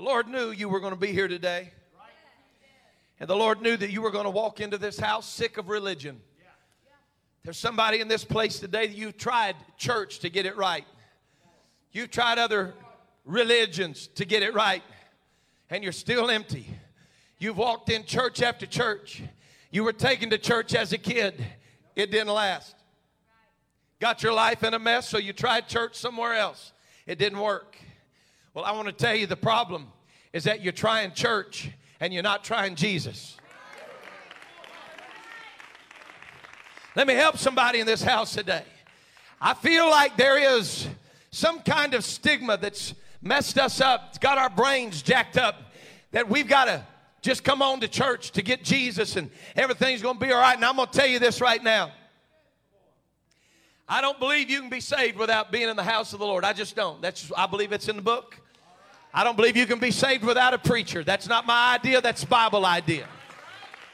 Lord 0.00 0.28
knew 0.28 0.50
you 0.50 0.70
were 0.70 0.80
going 0.80 0.94
to 0.94 0.98
be 0.98 1.12
here 1.12 1.28
today. 1.28 1.72
And 3.20 3.28
the 3.28 3.36
Lord 3.36 3.60
knew 3.60 3.76
that 3.76 3.90
you 3.90 4.00
were 4.00 4.10
going 4.10 4.24
to 4.24 4.30
walk 4.30 4.58
into 4.58 4.78
this 4.78 4.98
house 4.98 5.28
sick 5.28 5.58
of 5.58 5.68
religion. 5.68 6.22
There's 7.42 7.58
somebody 7.58 8.00
in 8.00 8.08
this 8.08 8.24
place 8.24 8.60
today 8.60 8.86
that 8.86 8.96
you've 8.96 9.16
tried 9.16 9.56
church 9.78 10.18
to 10.20 10.30
get 10.30 10.44
it 10.44 10.56
right. 10.56 10.84
You've 11.92 12.10
tried 12.10 12.38
other 12.38 12.74
religions 13.24 14.08
to 14.16 14.24
get 14.24 14.42
it 14.42 14.54
right, 14.54 14.82
and 15.70 15.82
you're 15.82 15.92
still 15.92 16.30
empty. 16.30 16.66
You've 17.38 17.56
walked 17.56 17.88
in 17.88 18.04
church 18.04 18.42
after 18.42 18.66
church. 18.66 19.22
You 19.70 19.84
were 19.84 19.92
taken 19.92 20.30
to 20.30 20.38
church 20.38 20.74
as 20.74 20.92
a 20.92 20.98
kid, 20.98 21.42
it 21.96 22.10
didn't 22.10 22.32
last. 22.32 22.76
Got 24.00 24.22
your 24.22 24.32
life 24.32 24.62
in 24.62 24.74
a 24.74 24.78
mess, 24.78 25.08
so 25.08 25.18
you 25.18 25.32
tried 25.32 25.68
church 25.68 25.94
somewhere 25.94 26.34
else. 26.34 26.72
It 27.06 27.18
didn't 27.18 27.38
work. 27.38 27.76
Well, 28.54 28.64
I 28.64 28.72
want 28.72 28.86
to 28.86 28.92
tell 28.92 29.14
you 29.14 29.26
the 29.26 29.36
problem 29.36 29.88
is 30.32 30.44
that 30.44 30.62
you're 30.62 30.72
trying 30.72 31.12
church 31.12 31.70
and 32.00 32.12
you're 32.12 32.22
not 32.22 32.44
trying 32.44 32.74
Jesus. 32.76 33.36
Let 37.00 37.06
me 37.06 37.14
help 37.14 37.38
somebody 37.38 37.80
in 37.80 37.86
this 37.86 38.02
house 38.02 38.34
today. 38.34 38.62
I 39.40 39.54
feel 39.54 39.88
like 39.88 40.18
there 40.18 40.36
is 40.36 40.86
some 41.30 41.60
kind 41.60 41.94
of 41.94 42.04
stigma 42.04 42.58
that's 42.58 42.92
messed 43.22 43.58
us 43.58 43.80
up, 43.80 44.08
it's 44.10 44.18
got 44.18 44.36
our 44.36 44.50
brains 44.50 45.00
jacked 45.00 45.38
up, 45.38 45.72
that 46.10 46.28
we've 46.28 46.46
got 46.46 46.66
to 46.66 46.84
just 47.22 47.42
come 47.42 47.62
on 47.62 47.80
to 47.80 47.88
church 47.88 48.32
to 48.32 48.42
get 48.42 48.62
Jesus 48.62 49.16
and 49.16 49.30
everything's 49.56 50.02
going 50.02 50.18
to 50.18 50.20
be 50.20 50.30
all 50.30 50.42
right. 50.42 50.56
And 50.56 50.62
I'm 50.62 50.76
going 50.76 50.88
to 50.88 50.98
tell 50.98 51.06
you 51.06 51.18
this 51.18 51.40
right 51.40 51.64
now. 51.64 51.90
I 53.88 54.02
don't 54.02 54.18
believe 54.18 54.50
you 54.50 54.60
can 54.60 54.68
be 54.68 54.80
saved 54.80 55.16
without 55.16 55.50
being 55.50 55.70
in 55.70 55.76
the 55.76 55.82
house 55.82 56.12
of 56.12 56.18
the 56.18 56.26
Lord. 56.26 56.44
I 56.44 56.52
just 56.52 56.76
don't. 56.76 57.00
That's 57.00 57.32
I 57.34 57.46
believe 57.46 57.72
it's 57.72 57.88
in 57.88 57.96
the 57.96 58.02
book. 58.02 58.38
I 59.14 59.24
don't 59.24 59.36
believe 59.36 59.56
you 59.56 59.64
can 59.64 59.78
be 59.78 59.90
saved 59.90 60.22
without 60.22 60.52
a 60.52 60.58
preacher. 60.58 61.02
That's 61.02 61.26
not 61.26 61.46
my 61.46 61.76
idea, 61.76 62.02
that's 62.02 62.26
Bible 62.26 62.66
idea. 62.66 63.08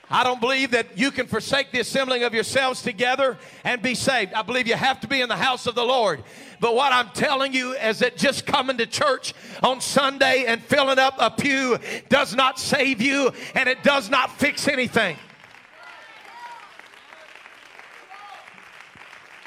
I 0.08 0.22
don't 0.22 0.40
believe 0.40 0.70
that 0.70 0.96
you 0.96 1.10
can 1.10 1.26
forsake 1.26 1.72
the 1.72 1.80
assembling 1.80 2.22
of 2.22 2.32
yourselves 2.32 2.80
together 2.80 3.38
and 3.64 3.82
be 3.82 3.94
saved. 3.94 4.34
I 4.34 4.42
believe 4.42 4.68
you 4.68 4.76
have 4.76 5.00
to 5.00 5.08
be 5.08 5.20
in 5.20 5.28
the 5.28 5.36
house 5.36 5.66
of 5.66 5.74
the 5.74 5.84
Lord. 5.84 6.22
But 6.60 6.76
what 6.76 6.92
I'm 6.92 7.10
telling 7.10 7.52
you 7.52 7.72
is 7.72 7.98
that 7.98 8.16
just 8.16 8.46
coming 8.46 8.78
to 8.78 8.86
church 8.86 9.34
on 9.62 9.80
Sunday 9.80 10.44
and 10.46 10.62
filling 10.62 10.98
up 10.98 11.14
a 11.18 11.30
pew 11.30 11.78
does 12.08 12.34
not 12.36 12.60
save 12.60 13.00
you 13.02 13.32
and 13.54 13.68
it 13.68 13.82
does 13.82 14.08
not 14.08 14.30
fix 14.38 14.68
anything. 14.68 15.16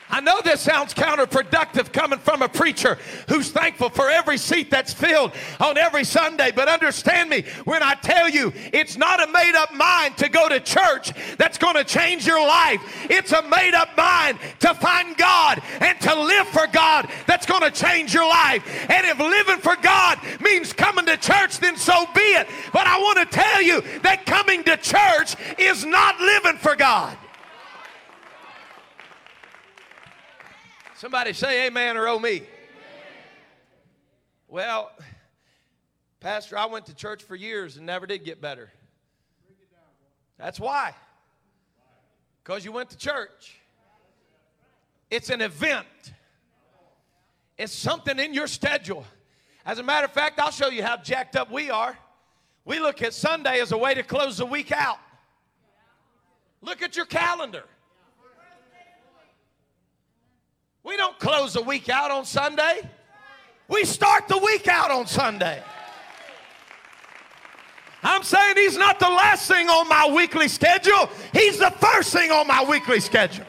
I 0.09 0.21
know 0.21 0.41
this 0.43 0.61
sounds 0.61 0.93
counterproductive 0.93 1.93
coming 1.93 2.17
from 2.19 2.41
a 2.41 2.49
preacher 2.49 2.97
who's 3.27 3.51
thankful 3.51 3.89
for 3.89 4.09
every 4.09 4.37
seat 4.37 4.71
that's 4.71 4.91
filled 4.91 5.33
on 5.59 5.77
every 5.77 6.03
Sunday, 6.03 6.51
but 6.51 6.67
understand 6.67 7.29
me 7.29 7.43
when 7.65 7.83
I 7.83 7.93
tell 7.93 8.27
you 8.27 8.51
it's 8.73 8.97
not 8.97 9.21
a 9.21 9.31
made 9.31 9.55
up 9.55 9.71
mind 9.73 10.17
to 10.17 10.29
go 10.29 10.49
to 10.49 10.59
church 10.59 11.11
that's 11.37 11.59
going 11.59 11.75
to 11.75 11.83
change 11.83 12.25
your 12.25 12.39
life. 12.39 12.81
It's 13.09 13.31
a 13.33 13.43
made 13.43 13.75
up 13.75 13.95
mind 13.95 14.39
to 14.61 14.73
find 14.73 15.15
God 15.15 15.61
and 15.79 15.99
to 16.01 16.19
live 16.19 16.47
for 16.47 16.65
God 16.67 17.07
that's 17.27 17.45
going 17.45 17.61
to 17.61 17.71
change 17.71 18.13
your 18.13 18.27
life. 18.27 18.63
And 18.89 19.05
if 19.05 19.19
living 19.19 19.59
for 19.59 19.75
God 19.75 20.19
means 20.41 20.73
coming 20.73 21.05
to 21.05 21.17
church, 21.17 21.59
then 21.59 21.77
so 21.77 22.05
be 22.15 22.21
it. 22.21 22.47
But 22.73 22.87
I 22.87 22.97
want 22.99 23.19
to 23.19 23.25
tell 23.25 23.61
you 23.61 23.81
that 24.01 24.25
coming 24.25 24.63
to 24.63 24.77
church 24.77 25.35
is 25.59 25.85
not 25.85 26.19
living 26.19 26.57
for 26.57 26.75
God. 26.75 27.15
Somebody 30.99 31.31
say 31.31 31.65
amen 31.67 31.95
or 31.95 32.09
oh 32.09 32.19
me. 32.19 32.29
Amen. 32.29 32.45
Well, 34.49 34.91
Pastor, 36.19 36.57
I 36.57 36.65
went 36.65 36.87
to 36.87 36.93
church 36.93 37.23
for 37.23 37.37
years 37.37 37.77
and 37.77 37.85
never 37.85 38.05
did 38.05 38.25
get 38.25 38.41
better. 38.41 38.69
That's 40.37 40.59
why. 40.59 40.93
Because 42.43 42.65
you 42.65 42.73
went 42.73 42.89
to 42.89 42.97
church. 42.97 43.61
It's 45.09 45.29
an 45.29 45.39
event, 45.39 45.87
it's 47.57 47.71
something 47.71 48.19
in 48.19 48.33
your 48.33 48.47
schedule. 48.47 49.05
As 49.65 49.79
a 49.79 49.83
matter 49.83 50.03
of 50.03 50.11
fact, 50.11 50.37
I'll 50.37 50.51
show 50.51 50.67
you 50.67 50.83
how 50.83 50.97
jacked 50.97 51.37
up 51.37 51.49
we 51.49 51.69
are. 51.69 51.97
We 52.65 52.79
look 52.81 53.01
at 53.01 53.13
Sunday 53.13 53.61
as 53.61 53.71
a 53.71 53.77
way 53.77 53.93
to 53.93 54.03
close 54.03 54.39
the 54.39 54.45
week 54.45 54.73
out. 54.73 54.99
Look 56.61 56.81
at 56.81 56.97
your 56.97 57.05
calendar. 57.05 57.63
We 60.83 60.97
don't 60.97 61.17
close 61.19 61.53
the 61.53 61.61
week 61.61 61.89
out 61.89 62.11
on 62.11 62.25
Sunday. 62.25 62.81
We 63.67 63.85
start 63.85 64.27
the 64.27 64.37
week 64.37 64.67
out 64.67 64.91
on 64.91 65.05
Sunday. 65.07 65.61
I'm 68.01 68.23
saying 68.23 68.55
he's 68.55 68.77
not 68.77 68.99
the 68.99 69.09
last 69.09 69.47
thing 69.47 69.67
on 69.67 69.87
my 69.87 70.09
weekly 70.13 70.47
schedule, 70.47 71.09
he's 71.33 71.59
the 71.59 71.71
first 71.71 72.13
thing 72.13 72.31
on 72.31 72.47
my 72.47 72.63
weekly 72.63 72.99
schedule. 72.99 73.45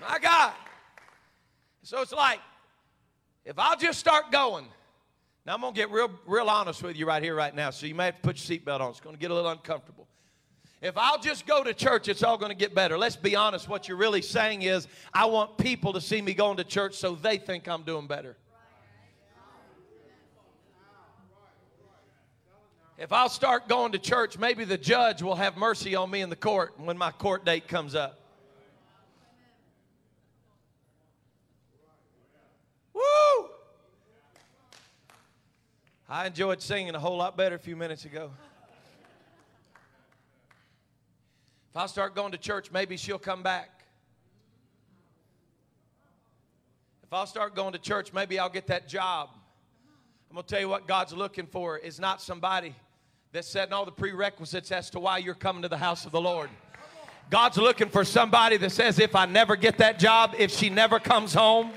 My 0.00 0.18
God. 0.18 0.52
So 1.82 2.00
it's 2.00 2.12
like, 2.12 2.40
if 3.44 3.58
I'll 3.58 3.76
just 3.76 3.98
start 3.98 4.32
going, 4.32 4.66
now 5.44 5.54
I'm 5.54 5.60
going 5.60 5.74
to 5.74 5.78
get 5.78 5.90
real, 5.90 6.10
real 6.26 6.48
honest 6.48 6.82
with 6.82 6.96
you 6.96 7.06
right 7.06 7.22
here, 7.22 7.34
right 7.34 7.54
now, 7.54 7.70
so 7.70 7.86
you 7.86 7.94
may 7.94 8.06
have 8.06 8.16
to 8.16 8.22
put 8.22 8.48
your 8.48 8.58
seatbelt 8.58 8.80
on. 8.80 8.90
It's 8.90 9.00
going 9.00 9.14
to 9.14 9.20
get 9.20 9.30
a 9.30 9.34
little 9.34 9.50
uncomfortable. 9.50 10.05
If 10.86 10.96
I'll 10.96 11.18
just 11.18 11.46
go 11.46 11.64
to 11.64 11.74
church, 11.74 12.06
it's 12.06 12.22
all 12.22 12.38
going 12.38 12.50
to 12.50 12.56
get 12.56 12.72
better. 12.72 12.96
Let's 12.96 13.16
be 13.16 13.34
honest. 13.34 13.68
What 13.68 13.88
you're 13.88 13.96
really 13.96 14.22
saying 14.22 14.62
is, 14.62 14.86
I 15.12 15.24
want 15.26 15.58
people 15.58 15.92
to 15.94 16.00
see 16.00 16.22
me 16.22 16.32
going 16.32 16.58
to 16.58 16.64
church 16.64 16.94
so 16.94 17.16
they 17.16 17.38
think 17.38 17.66
I'm 17.66 17.82
doing 17.82 18.06
better. 18.06 18.36
If 22.96 23.12
I'll 23.12 23.28
start 23.28 23.68
going 23.68 23.90
to 23.92 23.98
church, 23.98 24.38
maybe 24.38 24.64
the 24.64 24.78
judge 24.78 25.22
will 25.22 25.34
have 25.34 25.56
mercy 25.56 25.96
on 25.96 26.08
me 26.08 26.20
in 26.20 26.30
the 26.30 26.36
court 26.36 26.78
when 26.78 26.96
my 26.96 27.10
court 27.10 27.44
date 27.44 27.66
comes 27.66 27.96
up. 27.96 28.20
Woo! 32.94 33.02
I 36.08 36.28
enjoyed 36.28 36.62
singing 36.62 36.94
a 36.94 37.00
whole 37.00 37.16
lot 37.16 37.36
better 37.36 37.56
a 37.56 37.58
few 37.58 37.74
minutes 37.74 38.04
ago. 38.04 38.30
If 41.76 41.82
I 41.82 41.86
start 41.88 42.14
going 42.14 42.32
to 42.32 42.38
church, 42.38 42.72
maybe 42.72 42.96
she'll 42.96 43.18
come 43.18 43.42
back. 43.42 43.82
If 47.02 47.12
I'll 47.12 47.26
start 47.26 47.54
going 47.54 47.74
to 47.74 47.78
church, 47.78 48.14
maybe 48.14 48.38
I'll 48.38 48.48
get 48.48 48.68
that 48.68 48.88
job. 48.88 49.28
I'm 50.30 50.36
going 50.36 50.46
to 50.46 50.48
tell 50.48 50.60
you 50.62 50.70
what 50.70 50.88
God's 50.88 51.12
looking 51.12 51.46
for 51.46 51.76
is 51.76 52.00
not 52.00 52.22
somebody 52.22 52.74
that's 53.30 53.46
setting 53.46 53.74
all 53.74 53.84
the 53.84 53.92
prerequisites 53.92 54.72
as 54.72 54.88
to 54.88 55.00
why 55.00 55.18
you're 55.18 55.34
coming 55.34 55.60
to 55.60 55.68
the 55.68 55.76
house 55.76 56.06
of 56.06 56.12
the 56.12 56.20
Lord. 56.20 56.48
God's 57.28 57.58
looking 57.58 57.90
for 57.90 58.06
somebody 58.06 58.56
that 58.56 58.72
says, 58.72 58.98
if 58.98 59.14
I 59.14 59.26
never 59.26 59.54
get 59.54 59.76
that 59.76 59.98
job, 59.98 60.34
if 60.38 60.50
she 60.52 60.70
never 60.70 60.98
comes 60.98 61.34
home, 61.34 61.72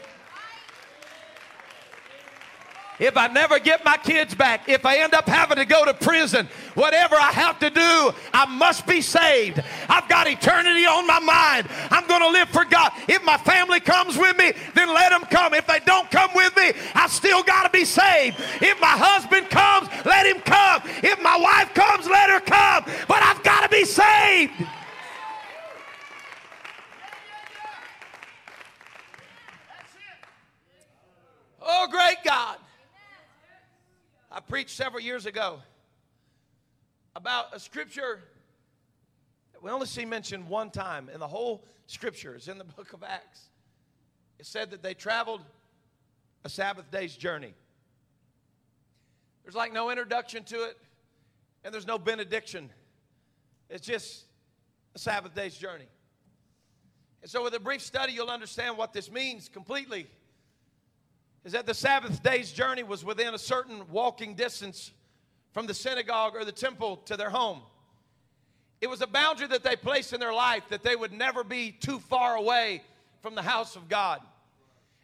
if 3.00 3.18
I 3.18 3.28
never 3.28 3.60
get 3.60 3.84
my 3.86 3.98
kids 3.98 4.36
back, 4.36 4.68
if 4.68 4.86
I 4.86 4.98
end 4.98 5.14
up 5.14 5.28
having 5.28 5.58
to 5.58 5.66
go 5.66 5.86
to 5.86 5.94
prison, 5.94 6.48
whatever 6.76 7.16
I 7.16 7.32
have 7.32 7.60
to 7.60 7.70
do, 7.70 8.12
I 8.34 8.46
must 8.46 8.86
be 8.86 9.02
saved. 9.02 9.64
I've 9.88 10.08
got 10.10 10.28
eternity 10.28 10.86
on 10.86 11.08
my 11.08 11.20
mind. 11.20 11.68
I'm 11.90 12.06
going 12.08 12.22
to 12.22 12.30
live 12.30 12.50
for 12.50 12.66
God. 12.66 12.92
If 13.08 13.24
my 13.24 13.38
family 13.38 13.80
comes 13.80 14.18
with 14.18 14.38
me, 14.38 14.54
then 14.76 14.94
let 14.94 15.10
them 15.10 15.24
come. 15.30 15.54
If 15.54 15.66
they 15.68 15.80
don't 15.86 16.10
come 16.12 16.32
with 16.36 16.56
me, 16.56 16.74
I 16.94 17.08
still 17.08 17.44
got 17.44 17.64
to 17.64 17.70
be 17.70 17.86
saved. 17.86 18.38
If 18.62 18.80
my 18.82 18.88
husband 18.88 19.50
comes, 19.50 19.90
let 20.06 20.26
him 20.26 20.42
come. 20.42 20.82
If 21.04 21.22
my 21.22 21.38
wife 21.38 21.74
comes, 21.74 22.08
let 22.08 22.30
her 22.30 22.40
come. 22.42 22.86
But 23.08 23.24
I've 23.24 23.42
got 23.44 23.64
to 23.64 23.70
be 23.70 23.86
saved. 23.86 24.54
Oh, 31.62 31.88
great 31.90 32.18
God 32.26 32.58
preached 34.40 34.76
several 34.76 35.02
years 35.02 35.26
ago 35.26 35.60
about 37.16 37.48
a 37.54 37.60
scripture 37.60 38.20
that 39.54 39.64
we 39.64 39.72
only 39.72 39.88
see 39.88 40.06
mentioned 40.06 40.48
one 40.48 40.70
time 40.70 41.10
in 41.12 41.20
the 41.20 41.28
whole 41.28 41.66
scripture. 41.88 42.36
It's 42.36 42.48
in 42.48 42.58
the 42.58 42.64
book 42.78 42.94
of 42.94 43.04
Acts. 43.04 43.50
It 44.38 44.46
said 44.46 44.72
that 44.72 44.84
they 44.84 44.94
traveled 44.94 45.42
a 46.46 46.50
Sabbath 46.50 46.90
day's 46.92 47.16
journey. 47.16 47.54
There's 49.44 49.56
like 49.56 49.74
no 49.74 49.90
introduction 49.90 50.44
to 50.46 50.64
it, 50.64 50.78
and 51.64 51.74
there's 51.74 51.88
no 51.88 51.98
benediction. 51.98 52.70
It's 53.70 53.86
just 53.86 54.26
a 54.96 55.00
Sabbath 55.00 55.34
day's 55.34 55.58
journey. 55.58 55.88
And 57.22 57.30
so, 57.30 57.44
with 57.44 57.54
a 57.54 57.60
brief 57.60 57.82
study, 57.82 58.14
you'll 58.14 58.30
understand 58.30 58.78
what 58.78 58.94
this 58.94 59.12
means 59.12 59.50
completely. 59.50 60.08
Is 61.46 61.54
that 61.54 61.66
the 61.66 61.74
Sabbath 61.74 62.22
day's 62.22 62.52
journey 62.52 62.84
was 62.84 63.04
within 63.06 63.34
a 63.34 63.38
certain 63.38 63.84
walking 63.90 64.36
distance 64.36 64.92
from 65.54 65.68
the 65.68 65.74
synagogue 65.74 66.36
or 66.36 66.46
the 66.46 66.52
temple 66.52 66.98
to 67.06 67.18
their 67.18 67.30
home. 67.30 67.62
It 68.82 68.90
was 68.90 69.02
a 69.02 69.08
boundary 69.08 69.48
that 69.48 69.64
they 69.64 69.76
placed 69.76 70.14
in 70.14 70.20
their 70.20 70.34
life 70.34 70.64
that 70.70 70.84
they 70.84 70.96
would 70.96 71.12
never 71.12 71.44
be 71.44 71.72
too 71.72 72.00
far 72.00 72.36
away 72.36 72.84
from 73.22 73.36
the 73.36 73.42
house 73.42 73.76
of 73.76 73.90
God. 73.90 74.22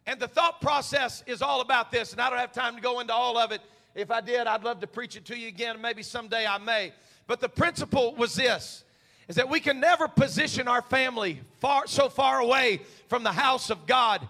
And 0.08 0.20
the 0.20 0.27
thought 0.27 0.62
process 0.62 1.24
is 1.25 1.42
all 1.42 1.62
about 1.62 1.92
this, 1.92 2.12
and 2.12 2.22
I 2.22 2.30
don't 2.30 2.39
have 2.39 2.54
time 2.54 2.75
to 2.75 2.82
go 2.82 3.00
into 3.00 3.13
all 3.13 3.38
of 3.38 3.51
it. 3.51 3.62
If 3.96 4.12
I 4.12 4.22
did, 4.22 4.46
I'd 4.46 4.63
love 4.63 4.80
to 4.82 4.88
preach 4.88 5.15
it 5.15 5.25
to 5.25 5.38
you 5.38 5.48
again. 5.48 5.82
Maybe 5.82 6.04
someday 6.04 6.46
I 6.46 6.58
may. 6.58 6.94
But 7.27 7.39
the 7.39 7.50
principle 7.50 8.13
was 8.15 8.36
this 8.36 8.84
is 9.27 9.38
that 9.38 9.50
we 9.50 9.60
can 9.60 9.80
never 9.80 10.08
position 10.08 10.68
our 10.68 10.84
family 10.84 11.42
far 11.60 11.88
so 11.88 12.10
far 12.10 12.39
away 12.39 12.82
from 13.08 13.24
the 13.24 13.32
house 13.32 13.72
of 13.72 13.88
God 13.88 14.27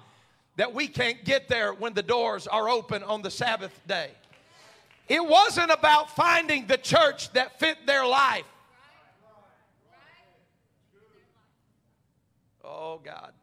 that 0.55 0.73
we 0.73 0.87
can't 0.87 1.23
get 1.25 1.47
there 1.47 1.73
when 1.73 1.93
the 1.93 2.03
doors 2.03 2.47
are 2.47 2.69
open 2.69 3.03
on 3.03 3.21
the 3.21 3.31
Sabbath 3.31 3.79
day. 3.87 4.11
It 5.07 5.23
wasn't 5.23 5.71
about 5.71 6.15
finding 6.15 6.65
the 6.67 6.77
church 6.77 7.31
that 7.33 7.59
fit 7.59 7.77
their 7.85 8.05
life. 8.05 8.45
Oh 12.63 12.99
God. 13.03 13.33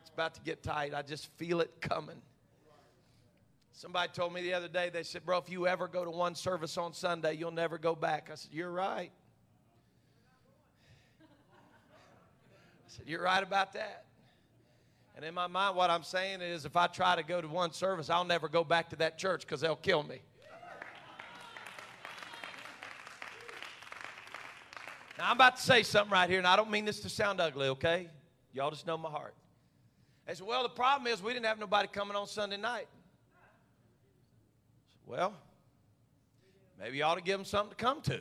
It's 0.00 0.10
about 0.10 0.34
to 0.34 0.40
get 0.40 0.62
tight. 0.62 0.94
I 0.94 1.02
just 1.02 1.26
feel 1.36 1.60
it 1.60 1.80
coming. 1.80 2.20
Somebody 3.72 4.12
told 4.14 4.32
me 4.32 4.42
the 4.42 4.54
other 4.54 4.68
day, 4.68 4.90
they 4.90 5.02
said, 5.02 5.24
Bro, 5.24 5.38
if 5.38 5.50
you 5.50 5.66
ever 5.66 5.88
go 5.88 6.04
to 6.04 6.10
one 6.10 6.34
service 6.34 6.78
on 6.78 6.92
Sunday, 6.92 7.34
you'll 7.34 7.50
never 7.50 7.78
go 7.78 7.94
back. 7.94 8.28
I 8.30 8.36
said, 8.36 8.52
You're 8.52 8.70
right. 8.70 9.10
I 11.20 12.86
said, 12.86 13.04
You're 13.06 13.22
right 13.22 13.42
about 13.42 13.72
that. 13.72 14.04
And 15.14 15.24
in 15.24 15.34
my 15.34 15.46
mind, 15.46 15.76
what 15.76 15.90
I'm 15.90 16.02
saying 16.02 16.40
is 16.40 16.64
if 16.64 16.76
I 16.76 16.86
try 16.86 17.16
to 17.16 17.22
go 17.22 17.40
to 17.40 17.48
one 17.48 17.72
service, 17.72 18.08
I'll 18.08 18.24
never 18.24 18.48
go 18.48 18.64
back 18.64 18.90
to 18.90 18.96
that 18.96 19.18
church 19.18 19.42
because 19.42 19.60
they'll 19.60 19.76
kill 19.76 20.02
me. 20.02 20.20
Now, 25.18 25.30
I'm 25.30 25.36
about 25.36 25.56
to 25.56 25.62
say 25.62 25.82
something 25.82 26.10
right 26.10 26.28
here, 26.28 26.38
and 26.38 26.46
I 26.46 26.56
don't 26.56 26.70
mean 26.70 26.84
this 26.84 27.00
to 27.00 27.08
sound 27.08 27.40
ugly, 27.40 27.68
okay? 27.68 28.08
Y'all 28.52 28.70
just 28.70 28.86
know 28.86 28.96
my 28.96 29.10
heart. 29.10 29.34
They 30.26 30.34
said, 30.34 30.46
Well, 30.46 30.62
the 30.62 30.68
problem 30.68 31.12
is 31.12 31.22
we 31.22 31.32
didn't 31.32 31.46
have 31.46 31.58
nobody 31.58 31.88
coming 31.88 32.16
on 32.16 32.26
Sunday 32.26 32.56
night. 32.56 32.88
Said, 34.90 35.00
well, 35.06 35.34
maybe 36.80 36.96
you 36.96 37.04
ought 37.04 37.16
to 37.16 37.22
give 37.22 37.38
them 37.38 37.44
something 37.44 37.70
to 37.70 37.76
come 37.76 38.00
to. 38.02 38.20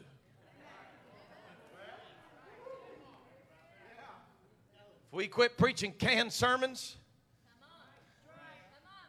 We 5.14 5.28
quit 5.28 5.58
preaching 5.58 5.92
canned 5.92 6.32
sermons, 6.32 6.96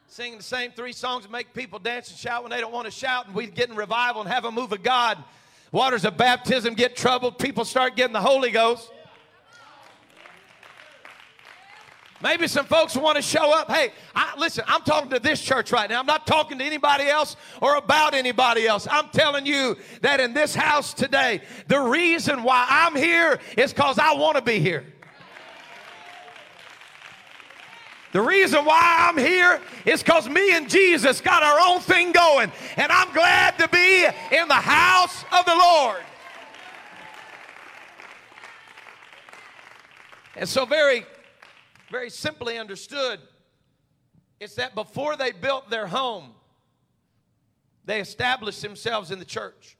singing 0.07 0.39
the 0.39 0.43
same 0.43 0.71
three 0.71 0.91
songs 0.91 1.23
and 1.23 1.31
make 1.31 1.53
people 1.53 1.79
dance 1.79 2.09
and 2.09 2.19
shout 2.19 2.43
when 2.43 2.51
they 2.51 2.59
don't 2.59 2.73
want 2.73 2.85
to 2.85 2.91
shout, 2.91 3.27
and 3.27 3.35
we 3.35 3.47
get 3.47 3.69
in 3.69 3.77
revival 3.77 4.21
and 4.21 4.29
have 4.29 4.43
a 4.43 4.51
move 4.51 4.73
of 4.73 4.83
God, 4.83 5.17
waters 5.71 6.03
of 6.03 6.17
baptism 6.17 6.73
get 6.73 6.97
troubled, 6.97 7.39
people 7.39 7.63
start 7.63 7.95
getting 7.95 8.11
the 8.11 8.19
Holy 8.19 8.51
Ghost. 8.51 8.91
Maybe 12.21 12.47
some 12.47 12.65
folks 12.65 12.97
want 12.97 13.15
to 13.15 13.21
show 13.21 13.53
up. 13.53 13.71
Hey, 13.71 13.91
I, 14.13 14.33
listen, 14.37 14.65
I'm 14.67 14.81
talking 14.81 15.09
to 15.11 15.19
this 15.19 15.41
church 15.41 15.71
right 15.71 15.89
now. 15.89 15.99
I'm 15.99 16.05
not 16.05 16.27
talking 16.27 16.57
to 16.57 16.63
anybody 16.65 17.05
else 17.05 17.37
or 17.61 17.75
about 17.75 18.13
anybody 18.13 18.67
else. 18.67 18.87
I'm 18.89 19.09
telling 19.09 19.45
you 19.45 19.77
that 20.01 20.19
in 20.19 20.33
this 20.33 20.53
house 20.53 20.93
today, 20.93 21.41
the 21.67 21.79
reason 21.79 22.43
why 22.43 22.65
I'm 22.69 22.95
here 22.95 23.39
is 23.57 23.73
because 23.73 23.99
I 23.99 24.13
want 24.15 24.35
to 24.37 24.41
be 24.41 24.59
here. 24.59 24.85
The 28.13 28.21
reason 28.21 28.63
why 28.63 29.09
I'm 29.09 29.17
here 29.17 29.59
is 29.85 30.03
because 30.03 30.29
me 30.29 30.55
and 30.55 30.69
Jesus 30.69 31.19
got 31.19 31.41
our 31.41 31.59
own 31.59 31.81
thing 31.81 32.11
going, 32.11 32.51
and 32.77 32.91
I'm 32.91 33.11
glad 33.11 33.57
to 33.57 33.67
be 33.67 34.05
in 34.31 34.47
the 34.47 34.53
house 34.53 35.25
of 35.31 35.45
the 35.45 35.55
Lord. 35.55 36.01
And 40.35 40.47
so, 40.47 40.65
very, 40.65 41.05
very 41.89 42.11
simply 42.11 42.59
understood, 42.59 43.19
it's 44.39 44.55
that 44.55 44.75
before 44.75 45.15
they 45.15 45.31
built 45.31 45.71
their 45.71 45.87
home, 45.87 46.33
they 47.85 47.99
established 47.99 48.61
themselves 48.61 49.09
in 49.09 49.17
the 49.17 49.25
church. 49.25 49.75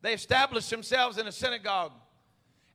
They 0.00 0.14
established 0.14 0.70
themselves 0.70 1.18
in 1.18 1.26
a 1.26 1.32
synagogue 1.32 1.92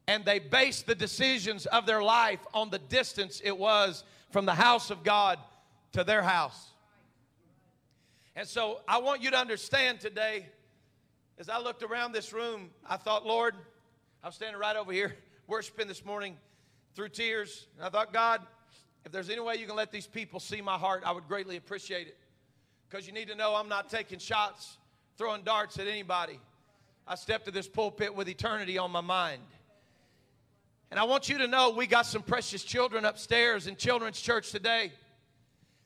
and 0.07 0.25
they 0.25 0.39
based 0.39 0.85
the 0.85 0.95
decisions 0.95 1.65
of 1.67 1.85
their 1.85 2.03
life 2.03 2.39
on 2.53 2.69
the 2.69 2.79
distance 2.79 3.41
it 3.43 3.57
was 3.57 4.03
from 4.33 4.47
the 4.47 4.55
house 4.55 4.89
of 4.89 5.03
God 5.03 5.37
to 5.91 6.03
their 6.03 6.23
house. 6.23 6.71
And 8.35 8.47
so 8.47 8.81
I 8.87 8.97
want 8.97 9.21
you 9.21 9.29
to 9.29 9.37
understand 9.37 9.99
today, 9.99 10.47
as 11.37 11.49
I 11.49 11.59
looked 11.59 11.83
around 11.83 12.13
this 12.13 12.33
room, 12.33 12.71
I 12.89 12.97
thought, 12.97 13.27
Lord, 13.27 13.53
I 14.23 14.27
was 14.27 14.33
standing 14.33 14.59
right 14.59 14.75
over 14.75 14.91
here 14.91 15.15
worshiping 15.47 15.87
this 15.87 16.03
morning 16.03 16.35
through 16.95 17.09
tears. 17.09 17.67
And 17.77 17.85
I 17.85 17.89
thought, 17.89 18.11
God, 18.11 18.41
if 19.05 19.11
there's 19.11 19.29
any 19.29 19.39
way 19.39 19.57
you 19.57 19.67
can 19.67 19.75
let 19.75 19.91
these 19.91 20.07
people 20.07 20.39
see 20.39 20.61
my 20.61 20.79
heart, 20.79 21.03
I 21.05 21.11
would 21.11 21.27
greatly 21.27 21.57
appreciate 21.57 22.07
it. 22.07 22.17
Because 22.89 23.05
you 23.05 23.13
need 23.13 23.27
to 23.27 23.35
know 23.35 23.53
I'm 23.53 23.69
not 23.69 23.87
taking 23.91 24.17
shots, 24.17 24.77
throwing 25.15 25.43
darts 25.43 25.77
at 25.77 25.85
anybody. 25.85 26.39
I 27.07 27.13
stepped 27.13 27.45
to 27.45 27.51
this 27.51 27.67
pulpit 27.67 28.15
with 28.15 28.27
eternity 28.27 28.79
on 28.79 28.89
my 28.89 29.01
mind. 29.01 29.43
And 30.93 30.99
I 30.99 31.05
want 31.05 31.27
you 31.27 31.39
to 31.39 31.47
know 31.47 31.71
we 31.71 31.87
got 31.87 32.05
some 32.05 32.21
precious 32.21 32.63
children 32.63 33.03
upstairs 33.03 33.65
in 33.65 33.75
children's 33.77 34.21
church 34.21 34.51
today. 34.51 34.91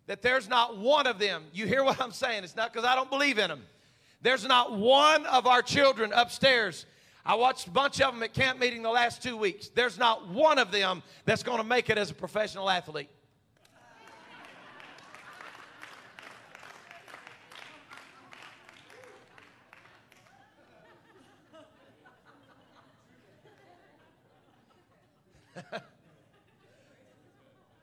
That 0.08 0.22
there's 0.22 0.50
not 0.50 0.80
one 0.80 1.08
of 1.08 1.18
them. 1.18 1.46
You 1.54 1.66
hear 1.66 1.82
what 1.82 2.02
I'm 2.02 2.12
saying? 2.12 2.44
It's 2.44 2.58
not 2.58 2.74
because 2.74 2.86
I 2.86 2.94
don't 2.94 3.10
believe 3.10 3.38
in 3.38 3.48
them. 3.48 3.62
There's 4.22 4.46
not 4.46 4.78
one 4.78 5.26
of 5.28 5.48
our 5.48 5.62
children 5.62 6.12
upstairs. 6.14 6.86
I 7.26 7.36
watched 7.36 7.68
a 7.68 7.70
bunch 7.70 8.02
of 8.02 8.16
them 8.16 8.22
at 8.22 8.34
camp 8.34 8.60
meeting 8.60 8.84
the 8.84 8.90
last 8.90 9.24
two 9.24 9.38
weeks. 9.38 9.70
There's 9.70 9.98
not 9.98 10.28
one 10.28 10.60
of 10.60 10.74
them 10.74 11.02
that's 11.24 11.42
going 11.42 11.60
to 11.60 11.64
make 11.64 11.90
it 11.90 11.98
as 11.98 12.12
a 12.12 12.14
professional 12.14 12.70
athlete. 12.70 13.08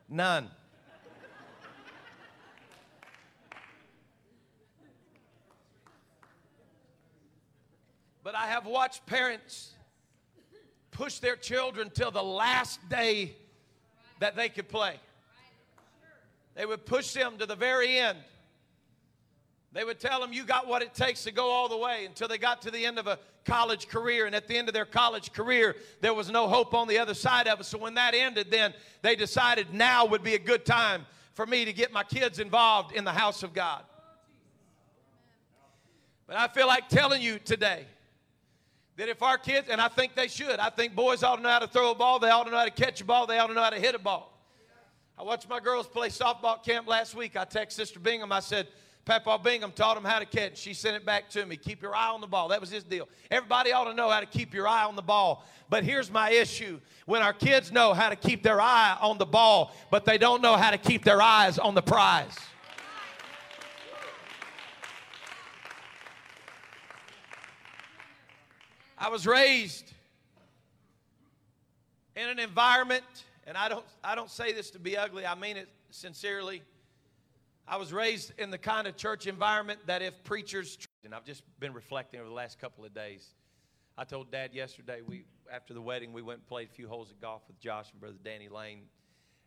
None. 0.09 0.49
But 8.23 8.35
I 8.35 8.47
have 8.47 8.65
watched 8.65 9.05
parents 9.05 9.73
push 10.91 11.19
their 11.19 11.35
children 11.35 11.91
till 11.93 12.09
the 12.09 12.23
last 12.23 12.79
day 12.89 13.35
that 14.19 14.35
they 14.35 14.49
could 14.49 14.69
play. 14.69 14.95
They 16.55 16.65
would 16.65 16.85
push 16.85 17.13
them 17.13 17.37
to 17.37 17.45
the 17.45 17.55
very 17.55 17.97
end. 17.97 18.17
They 19.75 19.83
would 19.83 19.99
tell 19.99 20.21
them, 20.21 20.31
You 20.31 20.45
got 20.45 20.67
what 20.67 20.81
it 20.81 20.93
takes 20.93 21.25
to 21.25 21.31
go 21.31 21.51
all 21.51 21.67
the 21.67 21.77
way 21.77 22.05
until 22.05 22.29
they 22.29 22.37
got 22.37 22.61
to 22.61 22.71
the 22.71 22.85
end 22.85 22.97
of 22.97 23.07
a 23.07 23.19
college 23.43 23.89
career. 23.89 24.25
And 24.25 24.33
at 24.33 24.47
the 24.47 24.57
end 24.57 24.69
of 24.69 24.73
their 24.73 24.85
college 24.85 25.33
career, 25.33 25.75
there 25.99 26.13
was 26.13 26.31
no 26.31 26.47
hope 26.47 26.73
on 26.73 26.87
the 26.87 26.97
other 26.97 27.13
side 27.13 27.49
of 27.49 27.59
it. 27.59 27.65
So 27.65 27.77
when 27.77 27.95
that 27.95 28.15
ended, 28.15 28.49
then 28.49 28.73
they 29.01 29.17
decided 29.17 29.73
now 29.73 30.05
would 30.05 30.23
be 30.23 30.33
a 30.33 30.39
good 30.39 30.65
time 30.65 31.05
for 31.33 31.45
me 31.45 31.65
to 31.65 31.73
get 31.73 31.91
my 31.91 32.05
kids 32.05 32.39
involved 32.39 32.95
in 32.95 33.03
the 33.03 33.11
house 33.11 33.43
of 33.43 33.53
God. 33.53 33.83
But 36.25 36.37
I 36.37 36.47
feel 36.47 36.67
like 36.67 36.87
telling 36.87 37.21
you 37.21 37.37
today 37.37 37.85
that 38.95 39.09
if 39.09 39.21
our 39.21 39.37
kids, 39.37 39.67
and 39.69 39.81
I 39.81 39.89
think 39.89 40.15
they 40.15 40.29
should, 40.29 40.57
I 40.57 40.69
think 40.69 40.95
boys 40.95 41.21
ought 41.21 41.35
to 41.35 41.41
know 41.41 41.49
how 41.49 41.59
to 41.59 41.67
throw 41.67 41.91
a 41.91 41.95
ball, 41.95 42.19
they 42.19 42.29
ought 42.29 42.45
to 42.45 42.51
know 42.51 42.57
how 42.57 42.63
to 42.63 42.71
catch 42.71 43.01
a 43.01 43.05
ball, 43.05 43.27
they 43.27 43.39
ought 43.39 43.47
to 43.47 43.53
know 43.53 43.63
how 43.63 43.71
to 43.71 43.79
hit 43.79 43.93
a 43.93 43.99
ball. 43.99 44.31
I 45.17 45.23
watched 45.23 45.49
my 45.49 45.59
girls 45.59 45.85
play 45.85 46.07
softball 46.07 46.63
camp 46.63 46.87
last 46.87 47.13
week. 47.13 47.35
I 47.35 47.43
texted 47.43 47.73
Sister 47.73 47.99
Bingham, 47.99 48.31
I 48.31 48.39
said, 48.39 48.67
Papa 49.05 49.39
Bingham 49.43 49.71
taught 49.71 49.97
him 49.97 50.03
how 50.03 50.17
to 50.17 50.25
catch. 50.25 50.57
She 50.57 50.73
sent 50.73 50.95
it 50.95 51.05
back 51.05 51.29
to 51.29 51.45
me. 51.45 51.57
Keep 51.57 51.83
your 51.83 51.95
eye 51.95 52.09
on 52.09 52.21
the 52.21 52.27
ball. 52.27 52.47
That 52.47 52.59
was 52.59 52.71
his 52.71 52.83
deal. 52.83 53.07
Everybody 53.29 53.71
ought 53.71 53.83
to 53.83 53.93
know 53.93 54.09
how 54.09 54.19
to 54.19 54.25
keep 54.25 54.51
your 54.51 54.67
eye 54.67 54.83
on 54.83 54.95
the 54.95 55.03
ball. 55.03 55.45
But 55.69 55.83
here's 55.83 56.09
my 56.09 56.31
issue 56.31 56.79
when 57.05 57.21
our 57.21 57.33
kids 57.33 57.71
know 57.71 57.93
how 57.93 58.09
to 58.09 58.15
keep 58.15 58.41
their 58.41 58.59
eye 58.59 58.97
on 58.99 59.19
the 59.19 59.25
ball, 59.25 59.75
but 59.91 60.05
they 60.05 60.17
don't 60.17 60.41
know 60.41 60.57
how 60.57 60.71
to 60.71 60.79
keep 60.79 61.03
their 61.03 61.21
eyes 61.21 61.59
on 61.59 61.75
the 61.75 61.83
prize. 61.83 62.35
I 68.97 69.09
was 69.09 69.27
raised 69.27 69.91
in 72.15 72.27
an 72.27 72.39
environment, 72.39 73.03
and 73.45 73.55
I 73.55 73.69
don't, 73.69 73.85
I 74.03 74.15
don't 74.15 74.31
say 74.31 74.51
this 74.51 74.71
to 74.71 74.79
be 74.79 74.97
ugly, 74.97 75.27
I 75.27 75.35
mean 75.35 75.57
it 75.57 75.69
sincerely. 75.91 76.63
I 77.67 77.77
was 77.77 77.91
raised 77.91 78.31
in 78.37 78.51
the 78.51 78.57
kind 78.57 78.85
of 78.85 78.95
church 78.95 79.25
environment 79.25 79.79
that 79.87 80.01
if 80.01 80.23
preachers, 80.23 80.77
and 81.03 81.15
I've 81.15 81.25
just 81.25 81.43
been 81.59 81.73
reflecting 81.73 82.19
over 82.19 82.29
the 82.29 82.35
last 82.35 82.59
couple 82.59 82.85
of 82.85 82.93
days. 82.93 83.27
I 83.97 84.03
told 84.03 84.31
Dad 84.31 84.53
yesterday, 84.53 85.01
we 85.05 85.25
after 85.51 85.73
the 85.73 85.81
wedding, 85.81 86.11
we 86.13 86.21
went 86.21 86.39
and 86.39 86.47
played 86.47 86.69
a 86.69 86.71
few 86.71 86.87
holes 86.87 87.11
of 87.11 87.21
golf 87.21 87.43
with 87.47 87.59
Josh 87.59 87.91
and 87.91 87.99
Brother 87.99 88.17
Danny 88.23 88.49
Lane. 88.49 88.83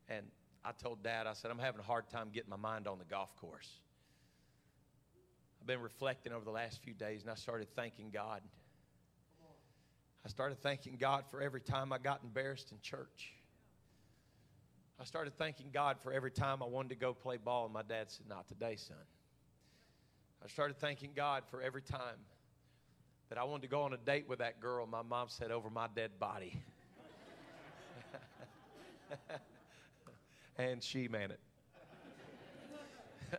And 0.09 0.27
I 0.65 0.73
told 0.73 1.03
Dad, 1.03 1.27
I 1.27 1.33
said, 1.33 1.51
I'm 1.51 1.59
having 1.59 1.81
a 1.81 1.85
hard 1.85 2.09
time 2.09 2.31
getting 2.33 2.51
my 2.51 2.57
mind 2.57 2.87
on 2.87 2.99
the 2.99 3.05
golf 3.05 3.37
course. 3.37 3.69
I've 5.61 5.67
been 5.67 5.81
reflecting 5.81 6.33
over 6.33 6.45
the 6.45 6.51
last 6.51 6.83
few 6.83 6.95
days, 6.95 7.23
and 7.23 7.31
I 7.31 7.35
started 7.35 7.69
thanking 7.75 8.11
God. 8.11 8.43
I 10.25 10.29
started 10.29 10.61
thanking 10.61 10.97
God 10.99 11.25
for 11.31 11.41
every 11.41 11.61
time 11.61 11.93
I 11.93 11.99
got 11.99 12.23
embarrassed 12.23 12.73
in 12.73 12.79
church. 12.81 13.33
I 15.01 15.05
started 15.05 15.39
thanking 15.39 15.67
God 15.73 15.99
for 16.03 16.13
every 16.13 16.33
time 16.33 16.61
I 16.61 16.67
wanted 16.67 16.89
to 16.89 16.97
go 16.97 17.15
play 17.15 17.37
ball, 17.37 17.67
and 17.67 17.73
my 17.73 17.83
dad 17.83 18.11
said, 18.11 18.27
Not 18.29 18.49
today, 18.49 18.75
son. 18.77 18.97
I 20.45 20.49
started 20.49 20.79
thanking 20.79 21.11
God 21.15 21.45
for 21.51 21.63
every 21.63 21.83
time 21.83 22.17
that 23.29 23.39
I 23.39 23.45
wanted 23.45 23.63
to 23.63 23.69
go 23.69 23.83
on 23.83 23.93
a 23.93 23.97
date 23.97 24.29
with 24.29 24.41
that 24.41 24.61
girl. 24.61 24.87
My 24.87 25.03
mom 25.03 25.29
said, 25.29 25.53
Over 25.53 25.71
my 25.71 25.87
dead 25.95 26.19
body. 26.19 26.61
and 30.59 30.83
she 30.83 31.07
man 31.07 31.31
it. 31.31 31.39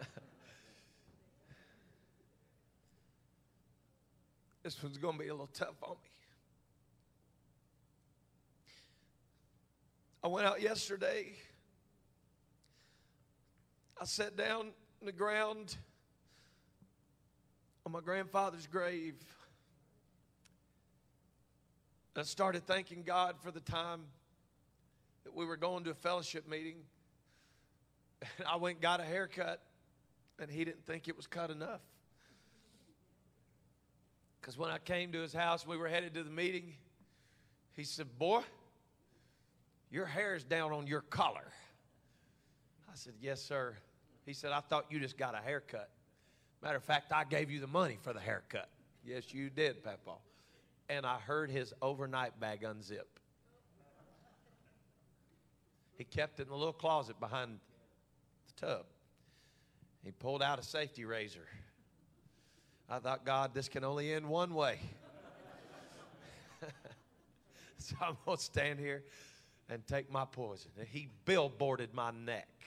this 4.64 4.82
one's 4.82 4.98
going 4.98 5.18
to 5.18 5.24
be 5.24 5.28
a 5.28 5.34
little 5.34 5.50
tough 5.54 5.76
on 5.84 5.98
me. 6.04 6.10
I 10.24 10.28
went 10.28 10.48
out 10.48 10.62
yesterday. 10.62 11.34
I 14.02 14.06
sat 14.06 14.38
down 14.38 14.68
on 15.02 15.06
the 15.06 15.12
ground 15.12 15.76
on 17.86 17.92
my 17.92 18.00
grandfather's 18.00 18.66
grave. 18.66 19.16
I 22.16 22.22
started 22.24 22.66
thanking 22.66 23.04
God 23.04 23.36
for 23.44 23.52
the 23.52 23.60
time 23.60 24.02
that 25.26 25.36
we 25.36 25.46
were 25.46 25.58
going 25.58 25.84
to 25.84 25.90
a 25.90 25.96
fellowship 25.96 26.48
meeting. 26.48 26.78
And 28.38 28.48
I 28.48 28.56
went 28.56 28.76
and 28.76 28.82
got 28.82 29.02
a 29.02 29.04
haircut, 29.04 29.62
and 30.40 30.50
he 30.50 30.64
didn't 30.64 30.86
think 30.86 31.10
it 31.10 31.18
was 31.18 31.28
cut 31.28 31.50
enough. 31.50 31.82
Because 34.40 34.58
when 34.58 34.70
I 34.70 34.78
came 34.78 35.12
to 35.12 35.20
his 35.20 35.34
house, 35.34 35.68
we 35.68 35.76
were 35.76 35.90
headed 35.90 36.14
to 36.14 36.24
the 36.24 36.30
meeting. 36.30 36.74
He 37.76 37.84
said, 37.84 38.18
Boy, 38.18 38.42
your 39.92 40.06
hair 40.06 40.36
is 40.36 40.46
down 40.46 40.72
on 40.72 40.88
your 40.88 41.02
collar. 41.02 41.52
I 42.90 42.96
said, 42.96 43.14
Yes, 43.22 43.42
sir. 43.42 43.76
He 44.30 44.36
said, 44.36 44.52
I 44.52 44.60
thought 44.60 44.86
you 44.92 45.00
just 45.00 45.18
got 45.18 45.34
a 45.34 45.40
haircut. 45.40 45.90
Matter 46.62 46.78
of 46.78 46.84
fact, 46.84 47.12
I 47.12 47.24
gave 47.24 47.50
you 47.50 47.60
the 47.60 47.66
money 47.66 47.98
for 48.00 48.14
the 48.14 48.20
haircut. 48.20 48.70
Yes, 49.04 49.34
you 49.34 49.50
did, 49.50 49.84
Papa. 49.84 50.18
And 50.88 51.04
I 51.04 51.18
heard 51.18 51.50
his 51.50 51.74
overnight 51.82 52.40
bag 52.40 52.62
unzip. 52.62 53.08
He 55.98 56.04
kept 56.04 56.40
it 56.40 56.44
in 56.44 56.50
the 56.50 56.56
little 56.56 56.74
closet 56.74 57.20
behind 57.20 57.58
the 58.46 58.68
tub. 58.68 58.86
He 60.04 60.12
pulled 60.12 60.44
out 60.44 60.60
a 60.60 60.64
safety 60.64 61.06
razor. 61.06 61.48
I 62.88 63.00
thought, 63.00 63.26
God, 63.26 63.56
this 63.56 63.68
can 63.68 63.84
only 63.84 64.14
end 64.14 64.30
one 64.30 64.54
way. 64.54 64.78
so 67.78 67.96
I'm 68.00 68.16
going 68.28 68.38
to 68.38 68.44
stand 68.44 68.78
here 68.78 69.06
and 69.70 69.88
take 69.88 70.12
my 70.12 70.26
poison. 70.26 70.70
And 70.78 70.88
he 70.88 71.10
billboarded 71.26 71.96
my 71.96 72.12
neck. 72.12 72.59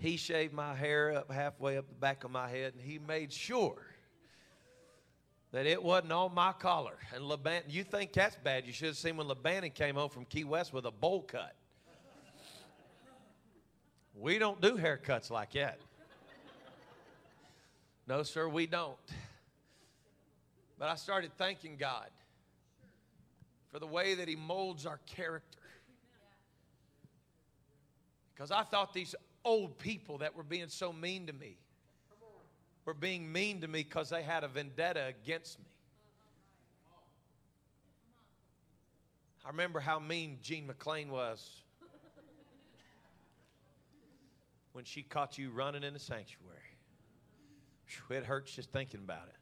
He 0.00 0.16
shaved 0.16 0.54
my 0.54 0.74
hair 0.74 1.14
up 1.14 1.30
halfway 1.30 1.76
up 1.76 1.86
the 1.86 1.94
back 1.94 2.24
of 2.24 2.30
my 2.30 2.48
head, 2.48 2.72
and 2.72 2.82
he 2.82 2.98
made 2.98 3.30
sure 3.30 3.76
that 5.52 5.66
it 5.66 5.82
wasn't 5.82 6.12
on 6.12 6.34
my 6.34 6.52
collar. 6.52 6.96
And 7.14 7.24
Leban, 7.24 7.64
you 7.68 7.84
think 7.84 8.14
that's 8.14 8.36
bad? 8.36 8.66
You 8.66 8.72
should 8.72 8.86
have 8.88 8.96
seen 8.96 9.18
when 9.18 9.28
Lebanon 9.28 9.70
came 9.72 9.96
home 9.96 10.08
from 10.08 10.24
Key 10.24 10.44
West 10.44 10.72
with 10.72 10.86
a 10.86 10.90
bowl 10.90 11.20
cut. 11.22 11.54
We 14.14 14.38
don't 14.38 14.58
do 14.62 14.78
haircuts 14.78 15.30
like 15.30 15.52
that. 15.52 15.78
No, 18.06 18.22
sir, 18.22 18.48
we 18.48 18.66
don't. 18.66 18.96
But 20.78 20.88
I 20.88 20.94
started 20.94 21.32
thanking 21.36 21.76
God 21.76 22.08
for 23.70 23.78
the 23.78 23.86
way 23.86 24.14
that 24.14 24.28
He 24.28 24.36
molds 24.36 24.86
our 24.86 24.98
character. 25.04 25.58
Because 28.34 28.50
I 28.50 28.62
thought 28.62 28.94
these 28.94 29.14
old 29.44 29.78
people 29.78 30.18
that 30.18 30.36
were 30.36 30.42
being 30.42 30.68
so 30.68 30.92
mean 30.92 31.26
to 31.26 31.32
me 31.32 31.56
were 32.84 32.94
being 32.94 33.30
mean 33.30 33.60
to 33.60 33.68
me 33.68 33.82
because 33.82 34.10
they 34.10 34.22
had 34.22 34.42
a 34.42 34.48
vendetta 34.48 35.06
against 35.06 35.58
me. 35.58 35.66
I 39.44 39.48
remember 39.48 39.80
how 39.80 39.98
mean 39.98 40.38
Jean 40.42 40.66
McLean 40.66 41.10
was 41.10 41.62
when 44.72 44.84
she 44.84 45.02
caught 45.02 45.38
you 45.38 45.50
running 45.50 45.82
in 45.82 45.92
the 45.92 45.98
sanctuary. 45.98 46.56
It 48.10 48.24
hurts 48.24 48.54
just 48.54 48.70
thinking 48.70 49.00
about 49.00 49.28
it. 49.28 49.36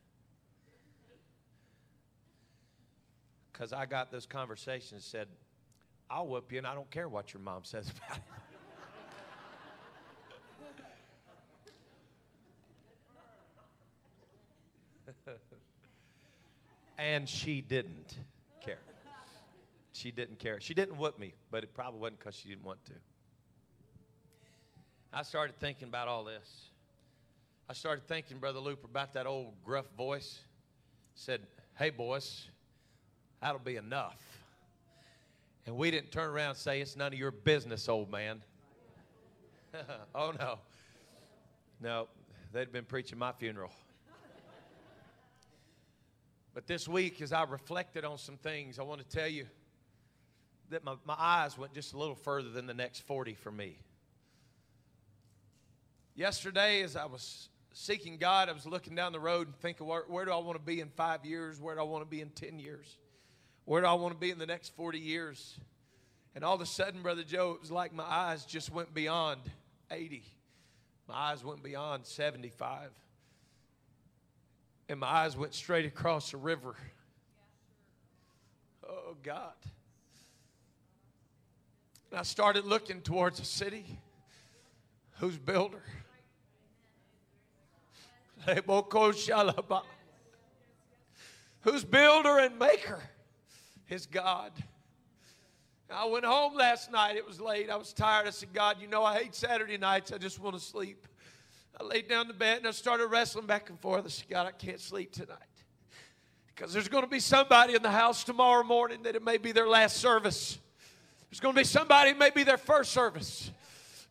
Because 3.52 3.72
I 3.72 3.86
got 3.86 4.12
those 4.12 4.26
conversations 4.26 5.04
said, 5.04 5.26
I'll 6.10 6.26
whoop 6.26 6.52
you 6.52 6.58
and 6.58 6.66
I 6.66 6.74
don't 6.74 6.90
care 6.90 7.08
what 7.08 7.34
your 7.34 7.42
mom 7.42 7.64
says 7.64 7.90
about 7.90 8.18
it. 8.18 8.22
And 17.14 17.26
she 17.26 17.62
didn't 17.62 18.18
care. 18.60 18.80
She 19.92 20.10
didn't 20.10 20.38
care. 20.38 20.60
She 20.60 20.74
didn't 20.74 20.98
whip 20.98 21.18
me, 21.18 21.32
but 21.50 21.64
it 21.64 21.72
probably 21.72 22.00
wasn't 22.00 22.18
because 22.18 22.34
she 22.34 22.48
didn't 22.50 22.64
want 22.64 22.84
to. 22.86 22.92
I 25.12 25.22
started 25.22 25.58
thinking 25.58 25.88
about 25.88 26.06
all 26.06 26.24
this. 26.24 26.66
I 27.68 27.72
started 27.72 28.06
thinking, 28.06 28.38
Brother 28.38 28.58
Looper, 28.58 28.86
about 28.86 29.14
that 29.14 29.26
old 29.26 29.54
gruff 29.64 29.86
voice. 29.96 30.38
Said, 31.14 31.40
Hey, 31.78 31.88
boys, 31.90 32.46
that'll 33.40 33.58
be 33.58 33.76
enough. 33.76 34.20
And 35.66 35.76
we 35.76 35.90
didn't 35.90 36.12
turn 36.12 36.28
around 36.28 36.50
and 36.50 36.58
say, 36.58 36.82
It's 36.82 36.94
none 36.94 37.12
of 37.14 37.18
your 37.18 37.30
business, 37.30 37.88
old 37.88 38.10
man. 38.10 38.42
oh, 40.14 40.32
no. 40.38 40.58
No, 41.80 42.08
they'd 42.52 42.70
been 42.70 42.84
preaching 42.84 43.18
my 43.18 43.32
funeral. 43.32 43.70
But 46.58 46.66
this 46.66 46.88
week, 46.88 47.22
as 47.22 47.32
I 47.32 47.44
reflected 47.44 48.04
on 48.04 48.18
some 48.18 48.36
things, 48.36 48.80
I 48.80 48.82
want 48.82 49.00
to 49.00 49.06
tell 49.06 49.28
you 49.28 49.46
that 50.70 50.82
my, 50.82 50.96
my 51.04 51.14
eyes 51.16 51.56
went 51.56 51.72
just 51.72 51.92
a 51.92 51.96
little 51.96 52.16
further 52.16 52.48
than 52.48 52.66
the 52.66 52.74
next 52.74 53.06
40 53.06 53.34
for 53.34 53.52
me. 53.52 53.78
Yesterday, 56.16 56.82
as 56.82 56.96
I 56.96 57.04
was 57.04 57.48
seeking 57.72 58.16
God, 58.16 58.48
I 58.48 58.52
was 58.54 58.66
looking 58.66 58.96
down 58.96 59.12
the 59.12 59.20
road 59.20 59.46
and 59.46 59.56
thinking, 59.60 59.86
where, 59.86 60.02
where 60.08 60.24
do 60.24 60.32
I 60.32 60.38
want 60.38 60.58
to 60.58 60.64
be 60.64 60.80
in 60.80 60.88
five 60.88 61.24
years? 61.24 61.60
Where 61.60 61.76
do 61.76 61.80
I 61.80 61.84
want 61.84 62.02
to 62.02 62.10
be 62.10 62.22
in 62.22 62.30
10 62.30 62.58
years? 62.58 62.98
Where 63.64 63.80
do 63.80 63.86
I 63.86 63.92
want 63.92 64.14
to 64.14 64.18
be 64.18 64.32
in 64.32 64.38
the 64.40 64.46
next 64.46 64.74
40 64.74 64.98
years? 64.98 65.60
And 66.34 66.42
all 66.42 66.56
of 66.56 66.60
a 66.60 66.66
sudden, 66.66 67.02
Brother 67.02 67.22
Joe, 67.22 67.52
it 67.52 67.60
was 67.60 67.70
like 67.70 67.94
my 67.94 68.02
eyes 68.02 68.44
just 68.44 68.72
went 68.72 68.92
beyond 68.92 69.42
80. 69.92 70.24
My 71.06 71.14
eyes 71.14 71.44
went 71.44 71.62
beyond 71.62 72.04
75 72.04 72.90
and 74.88 75.00
my 75.00 75.06
eyes 75.06 75.36
went 75.36 75.54
straight 75.54 75.84
across 75.84 76.30
the 76.30 76.36
river. 76.36 76.74
Oh, 78.88 79.16
God. 79.22 79.52
And 82.10 82.18
I 82.18 82.22
started 82.22 82.64
looking 82.64 83.02
towards 83.02 83.38
the 83.38 83.44
city 83.44 83.84
whose 85.18 85.36
builder, 85.36 85.82
whose 91.60 91.84
builder 91.84 92.38
and 92.38 92.58
maker 92.58 93.02
is 93.90 94.06
God. 94.06 94.52
I 95.90 96.04
went 96.06 96.24
home 96.24 96.54
last 96.54 96.92
night. 96.92 97.16
It 97.16 97.26
was 97.26 97.40
late. 97.40 97.70
I 97.70 97.76
was 97.76 97.92
tired. 97.92 98.26
I 98.26 98.30
said, 98.30 98.52
God, 98.52 98.76
you 98.80 98.86
know 98.88 99.02
I 99.04 99.18
hate 99.18 99.34
Saturday 99.34 99.78
nights. 99.78 100.12
I 100.12 100.18
just 100.18 100.38
want 100.38 100.54
to 100.54 100.60
sleep. 100.60 101.06
I 101.80 101.84
laid 101.84 102.08
down 102.08 102.22
in 102.22 102.28
the 102.28 102.34
bed 102.34 102.58
and 102.58 102.66
I 102.66 102.72
started 102.72 103.06
wrestling 103.06 103.46
back 103.46 103.70
and 103.70 103.78
forth. 103.78 104.04
I 104.04 104.08
said, 104.08 104.28
God, 104.28 104.46
I 104.46 104.50
can't 104.50 104.80
sleep 104.80 105.12
tonight. 105.12 105.38
Because 106.54 106.72
there's 106.72 106.88
going 106.88 107.04
to 107.04 107.10
be 107.10 107.20
somebody 107.20 107.74
in 107.74 107.82
the 107.82 107.90
house 107.90 108.24
tomorrow 108.24 108.64
morning 108.64 109.04
that 109.04 109.14
it 109.14 109.24
may 109.24 109.38
be 109.38 109.52
their 109.52 109.68
last 109.68 109.98
service. 109.98 110.58
There's 111.30 111.40
going 111.40 111.54
to 111.54 111.60
be 111.60 111.64
somebody, 111.64 112.10
it 112.10 112.18
may 112.18 112.30
be 112.30 112.42
their 112.42 112.56
first 112.56 112.90
service. 112.90 113.50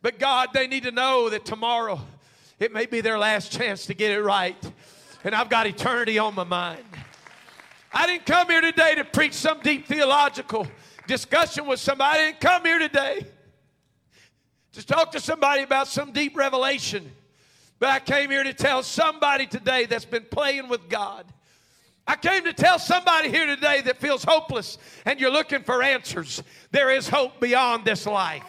But 0.02 0.20
God, 0.20 0.50
they 0.54 0.68
need 0.68 0.84
to 0.84 0.92
know 0.92 1.30
that 1.30 1.44
tomorrow 1.44 2.00
it 2.60 2.72
may 2.72 2.86
be 2.86 3.02
their 3.02 3.20
last 3.20 3.52
chance 3.52 3.86
to 3.88 3.94
get 3.94 4.12
it 4.12 4.22
right. 4.22 4.56
And 5.24 5.36
I've 5.36 5.50
got 5.50 5.68
eternity 5.68 6.20
on 6.20 6.36
my 6.36 6.46
mind. 6.46 6.86
I 7.92 8.08
didn't 8.08 8.26
come 8.26 8.48
here 8.48 8.62
today 8.62 8.96
to 8.96 9.04
preach 9.04 9.34
some 9.34 9.60
deep 9.60 9.88
theological 9.88 10.68
discussion 11.08 11.66
with 11.66 11.80
somebody. 11.80 12.20
I 12.20 12.26
didn't 12.28 12.40
come 12.40 12.64
here 12.64 12.80
today 12.80 13.26
to 14.74 14.86
talk 14.86 15.12
to 15.14 15.20
somebody 15.20 15.64
about 15.64 15.88
some 15.88 16.12
deep 16.12 16.38
revelation. 16.38 17.12
But 17.80 17.90
I 17.90 18.00
came 18.00 18.30
here 18.30 18.44
to 18.44 18.54
tell 18.54 18.82
somebody 18.84 19.46
today 19.46 19.86
that's 19.86 20.06
been 20.06 20.26
playing 20.30 20.68
with 20.68 20.90
God. 20.90 21.26
I 22.08 22.16
came 22.16 22.46
to 22.46 22.54
tell 22.54 22.80
somebody 22.80 23.30
here 23.30 23.46
today 23.46 23.82
that 23.82 23.98
feels 23.98 24.24
hopeless 24.24 24.78
and 25.06 25.20
you're 25.20 25.32
looking 25.32 25.62
for 25.62 25.84
answers. 25.84 26.42
There 26.72 26.90
is 26.90 27.10
hope 27.10 27.40
beyond 27.42 27.84
this 27.84 28.06
life. 28.06 28.44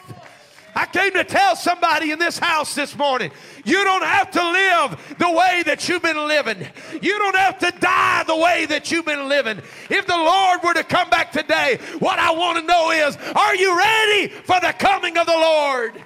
I 0.75 0.85
came 0.85 1.11
to 1.13 1.25
tell 1.25 1.57
somebody 1.57 2.11
in 2.11 2.19
this 2.19 2.39
house 2.39 2.73
this 2.73 2.97
morning 2.97 3.31
you 3.65 3.83
don't 3.83 4.03
have 4.03 4.31
to 4.31 4.41
live 4.41 5.15
the 5.19 5.29
way 5.29 5.63
that 5.65 5.89
you've 5.89 6.01
been 6.01 6.27
living. 6.27 6.65
You 7.01 7.19
don't 7.19 7.35
have 7.35 7.59
to 7.59 7.71
die 7.79 8.23
the 8.23 8.37
way 8.37 8.65
that 8.67 8.89
you've 8.91 9.05
been 9.05 9.27
living. 9.27 9.61
If 9.89 10.07
the 10.07 10.15
Lord 10.15 10.63
were 10.63 10.73
to 10.75 10.83
come 10.83 11.09
back 11.09 11.33
today, 11.33 11.79
what 11.99 12.17
I 12.17 12.31
want 12.31 12.59
to 12.59 12.63
know 12.63 12.91
is 12.91 13.17
are 13.35 13.55
you 13.55 13.77
ready 13.77 14.27
for 14.29 14.59
the 14.61 14.73
coming 14.77 15.17
of 15.17 15.25
the 15.25 15.33
Lord? 15.33 16.01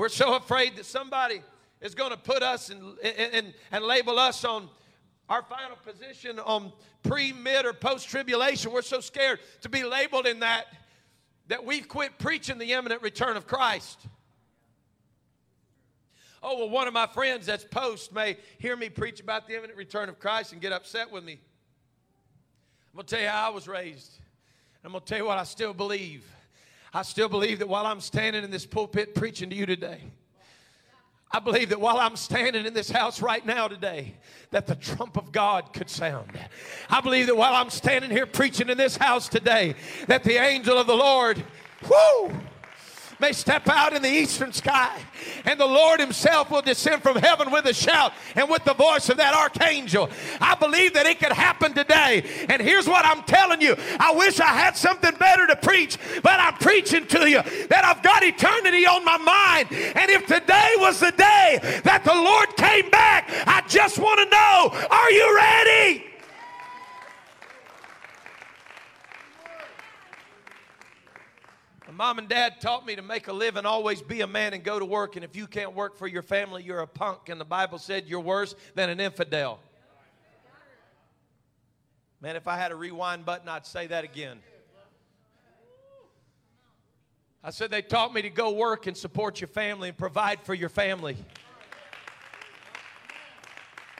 We're 0.00 0.08
so 0.08 0.34
afraid 0.34 0.76
that 0.76 0.86
somebody 0.86 1.42
is 1.82 1.94
going 1.94 2.10
to 2.10 2.16
put 2.16 2.42
us 2.42 2.70
and, 2.70 2.98
and, 3.04 3.52
and 3.70 3.84
label 3.84 4.18
us 4.18 4.46
on 4.46 4.70
our 5.28 5.42
final 5.42 5.76
position 5.76 6.38
on 6.38 6.72
pre, 7.02 7.34
mid, 7.34 7.66
or 7.66 7.74
post 7.74 8.08
tribulation. 8.08 8.72
We're 8.72 8.80
so 8.80 9.00
scared 9.00 9.40
to 9.60 9.68
be 9.68 9.84
labeled 9.84 10.26
in 10.26 10.40
that 10.40 10.68
that 11.48 11.66
we've 11.66 11.86
quit 11.86 12.18
preaching 12.18 12.56
the 12.56 12.72
imminent 12.72 13.02
return 13.02 13.36
of 13.36 13.46
Christ. 13.46 13.98
Oh, 16.42 16.56
well, 16.56 16.70
one 16.70 16.88
of 16.88 16.94
my 16.94 17.06
friends 17.06 17.44
that's 17.44 17.66
post 17.66 18.10
may 18.10 18.38
hear 18.56 18.76
me 18.76 18.88
preach 18.88 19.20
about 19.20 19.46
the 19.46 19.54
imminent 19.54 19.76
return 19.76 20.08
of 20.08 20.18
Christ 20.18 20.54
and 20.54 20.62
get 20.62 20.72
upset 20.72 21.12
with 21.12 21.24
me. 21.24 21.32
I'm 21.34 22.96
going 22.96 23.06
to 23.06 23.16
tell 23.16 23.22
you 23.22 23.28
how 23.28 23.48
I 23.48 23.54
was 23.54 23.68
raised. 23.68 24.12
I'm 24.82 24.92
going 24.92 25.04
to 25.04 25.06
tell 25.06 25.18
you 25.18 25.26
what 25.26 25.36
I 25.36 25.44
still 25.44 25.74
believe. 25.74 26.24
I 26.92 27.02
still 27.02 27.28
believe 27.28 27.60
that 27.60 27.68
while 27.68 27.86
I'm 27.86 28.00
standing 28.00 28.42
in 28.42 28.50
this 28.50 28.66
pulpit 28.66 29.14
preaching 29.14 29.50
to 29.50 29.56
you 29.56 29.66
today, 29.66 30.00
I 31.32 31.38
believe 31.38 31.68
that 31.68 31.80
while 31.80 31.98
I'm 31.98 32.16
standing 32.16 32.66
in 32.66 32.74
this 32.74 32.90
house 32.90 33.22
right 33.22 33.44
now 33.46 33.68
today, 33.68 34.14
that 34.50 34.66
the 34.66 34.74
trump 34.74 35.16
of 35.16 35.30
God 35.30 35.72
could 35.72 35.88
sound. 35.88 36.32
I 36.88 37.00
believe 37.00 37.26
that 37.28 37.36
while 37.36 37.54
I'm 37.54 37.70
standing 37.70 38.10
here 38.10 38.26
preaching 38.26 38.68
in 38.68 38.76
this 38.76 38.96
house 38.96 39.28
today, 39.28 39.76
that 40.08 40.24
the 40.24 40.42
angel 40.42 40.76
of 40.76 40.88
the 40.88 40.96
Lord, 40.96 41.44
whoo, 41.88 42.32
may 43.20 43.32
step 43.32 43.68
out 43.68 43.92
in 43.92 44.02
the 44.02 44.08
eastern 44.08 44.52
sky, 44.52 44.98
and 45.44 45.58
the 45.58 45.66
Lord 45.66 46.00
Himself 46.00 46.50
will 46.50 46.62
descend 46.62 47.02
from 47.02 47.16
heaven 47.16 47.50
with 47.50 47.66
a 47.66 47.74
shout 47.74 48.12
and 48.34 48.48
with 48.48 48.64
the 48.64 48.74
voice 48.74 49.08
of 49.08 49.16
that 49.18 49.34
archangel. 49.34 50.08
I 50.40 50.54
believe 50.54 50.94
that 50.94 51.06
it 51.06 51.18
could 51.18 51.32
happen 51.32 51.74
today. 51.74 52.24
And 52.48 52.60
here's 52.60 52.88
what 52.88 53.04
I'm 53.04 53.22
telling 53.24 53.60
you 53.60 53.76
I 53.98 54.14
wish 54.14 54.40
I 54.40 54.46
had 54.46 54.76
something 54.76 55.14
better 55.16 55.46
to 55.46 55.56
preach, 55.56 55.98
but 56.22 56.40
I'm 56.40 56.54
preaching 56.54 57.06
to 57.08 57.28
you 57.28 57.42
that 57.68 57.84
I've 57.84 58.02
got 58.02 58.22
eternity 58.22 58.86
on 58.86 59.04
my 59.04 59.18
mind. 59.18 59.68
And 59.70 60.10
if 60.10 60.26
today 60.26 60.72
was 60.78 61.00
the 61.00 61.12
day 61.12 61.80
that 61.84 62.04
the 62.04 62.14
Lord 62.14 62.56
came 62.56 62.90
back, 62.90 63.30
I 63.46 63.62
just 63.68 63.98
want 63.98 64.18
to 64.18 64.26
know 64.26 64.86
are 64.90 65.10
you 65.10 65.36
ready? 65.36 66.09
Mom 72.00 72.18
and 72.18 72.30
dad 72.30 72.62
taught 72.62 72.86
me 72.86 72.96
to 72.96 73.02
make 73.02 73.28
a 73.28 73.32
living, 73.32 73.66
always 73.66 74.00
be 74.00 74.22
a 74.22 74.26
man 74.26 74.54
and 74.54 74.64
go 74.64 74.78
to 74.78 74.86
work. 74.86 75.16
And 75.16 75.24
if 75.24 75.36
you 75.36 75.46
can't 75.46 75.74
work 75.74 75.98
for 75.98 76.06
your 76.06 76.22
family, 76.22 76.62
you're 76.62 76.80
a 76.80 76.86
punk. 76.86 77.28
And 77.28 77.38
the 77.38 77.44
Bible 77.44 77.76
said 77.76 78.06
you're 78.06 78.20
worse 78.20 78.54
than 78.74 78.88
an 78.88 79.00
infidel. 79.00 79.60
Man, 82.22 82.36
if 82.36 82.48
I 82.48 82.56
had 82.56 82.72
a 82.72 82.74
rewind 82.74 83.26
button, 83.26 83.50
I'd 83.50 83.66
say 83.66 83.86
that 83.88 84.04
again. 84.04 84.38
I 87.44 87.50
said 87.50 87.70
they 87.70 87.82
taught 87.82 88.14
me 88.14 88.22
to 88.22 88.30
go 88.30 88.52
work 88.52 88.86
and 88.86 88.96
support 88.96 89.38
your 89.42 89.48
family 89.48 89.90
and 89.90 89.98
provide 89.98 90.40
for 90.40 90.54
your 90.54 90.70
family. 90.70 91.18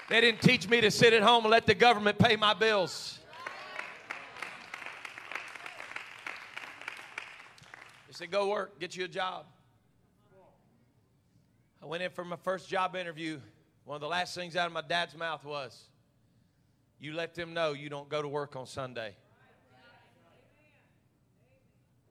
They 0.08 0.22
didn't 0.22 0.40
teach 0.40 0.66
me 0.70 0.80
to 0.80 0.90
sit 0.90 1.12
at 1.12 1.22
home 1.22 1.44
and 1.44 1.50
let 1.50 1.66
the 1.66 1.74
government 1.74 2.18
pay 2.18 2.36
my 2.36 2.54
bills. 2.54 3.19
Said, 8.20 8.30
Go 8.30 8.48
work, 8.50 8.78
get 8.78 8.94
you 8.94 9.06
a 9.06 9.08
job. 9.08 9.46
I 11.82 11.86
went 11.86 12.02
in 12.02 12.10
for 12.10 12.22
my 12.22 12.36
first 12.36 12.68
job 12.68 12.94
interview. 12.94 13.40
One 13.86 13.94
of 13.94 14.02
the 14.02 14.08
last 14.08 14.34
things 14.34 14.56
out 14.56 14.66
of 14.66 14.74
my 14.74 14.82
dad's 14.82 15.16
mouth 15.16 15.42
was, 15.42 15.84
You 17.00 17.14
let 17.14 17.34
them 17.34 17.54
know 17.54 17.72
you 17.72 17.88
don't 17.88 18.10
go 18.10 18.20
to 18.20 18.28
work 18.28 18.56
on 18.56 18.66
Sunday. 18.66 19.16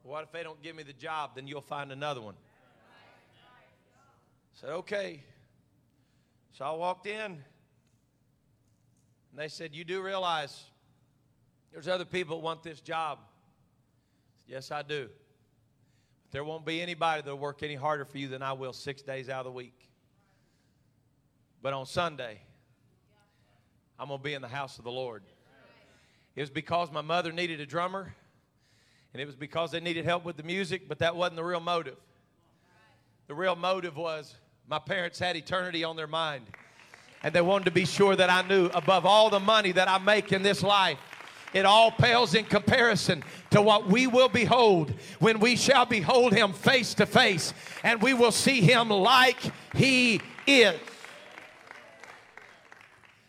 What 0.02 0.24
if 0.24 0.32
they 0.32 0.42
don't 0.42 0.60
give 0.64 0.76
me 0.76 0.82
the 0.82 0.94
job? 0.94 1.36
Then 1.36 1.46
you'll 1.46 1.62
find 1.62 1.92
another 1.92 2.22
one. 2.22 2.34
I 4.56 4.60
said, 4.60 4.70
Okay. 4.72 5.24
So 6.54 6.66
I 6.66 6.72
walked 6.72 7.06
in, 7.06 7.22
and 7.22 7.44
they 9.36 9.48
said, 9.48 9.76
You 9.76 9.84
do 9.84 10.02
realize 10.02 10.64
there's 11.72 11.88
other 11.88 12.06
people 12.06 12.42
want 12.42 12.64
this 12.64 12.82
job? 12.82 13.20
Yes, 14.48 14.72
I 14.72 14.82
do. 14.82 15.10
There 16.32 16.44
won't 16.44 16.66
be 16.66 16.82
anybody 16.82 17.24
that'll 17.24 17.40
work 17.40 17.64
any 17.64 17.76
harder 17.76 18.06
for 18.06 18.18
you 18.20 18.28
than 18.28 18.44
I 18.44 18.54
will 18.54 18.74
six 18.74 19.02
days 19.02 19.30
out 19.30 19.40
of 19.40 19.46
the 19.46 19.52
week. 19.52 19.90
But 21.62 21.74
on 21.74 21.86
Sunday, 21.86 22.40
I'm 24.00 24.08
going 24.08 24.20
to 24.20 24.24
be 24.24 24.34
in 24.34 24.42
the 24.42 24.48
house 24.48 24.78
of 24.78 24.84
the 24.84 24.92
Lord. 24.92 25.24
It 26.36 26.42
was 26.42 26.50
because 26.50 26.92
my 26.92 27.02
mother 27.02 27.32
needed 27.32 27.60
a 27.60 27.66
drummer, 27.66 28.14
and 29.12 29.22
it 29.22 29.26
was 29.26 29.36
because 29.36 29.72
they 29.72 29.80
needed 29.80 30.06
help 30.06 30.24
with 30.24 30.38
the 30.38 30.44
music, 30.44 30.88
but 30.88 31.00
that 31.00 31.16
wasn't 31.16 31.38
the 31.38 31.44
real 31.44 31.60
motive. 31.60 31.98
The 33.28 33.34
real 33.34 33.56
motive 33.56 33.98
was 33.98 34.36
my 34.68 34.80
parents 34.80 35.18
had 35.20 35.36
eternity 35.36 35.84
on 35.84 35.96
their 35.96 36.08
mind, 36.08 36.46
and 37.24 37.34
they 37.34 37.42
wanted 37.42 37.66
to 37.66 37.72
be 37.72 37.86
sure 37.86 38.16
that 38.16 38.30
I 38.30 38.48
knew 38.48 38.68
above 38.68 39.06
all 39.06 39.30
the 39.32 39.40
money 39.40 39.72
that 39.72 39.90
I 39.90 39.98
make 39.98 40.32
in 40.32 40.44
this 40.44 40.62
life 40.62 41.00
it 41.54 41.66
all 41.66 41.92
pales 41.92 42.36
in 42.36 42.46
comparison 42.46 43.24
to 43.52 43.62
what 43.62 43.88
we 43.88 44.08
will 44.08 44.30
behold 44.30 44.94
when 45.20 45.40
we 45.40 45.56
shall 45.56 45.86
behold 45.86 46.34
him 46.34 46.54
face 46.54 46.94
to 46.96 47.06
face 47.06 47.54
and 47.84 48.02
we 48.02 48.14
will 48.14 48.32
see 48.32 48.62
him 48.62 48.90
like 48.90 49.40
he 49.76 50.22
is. 50.46 50.80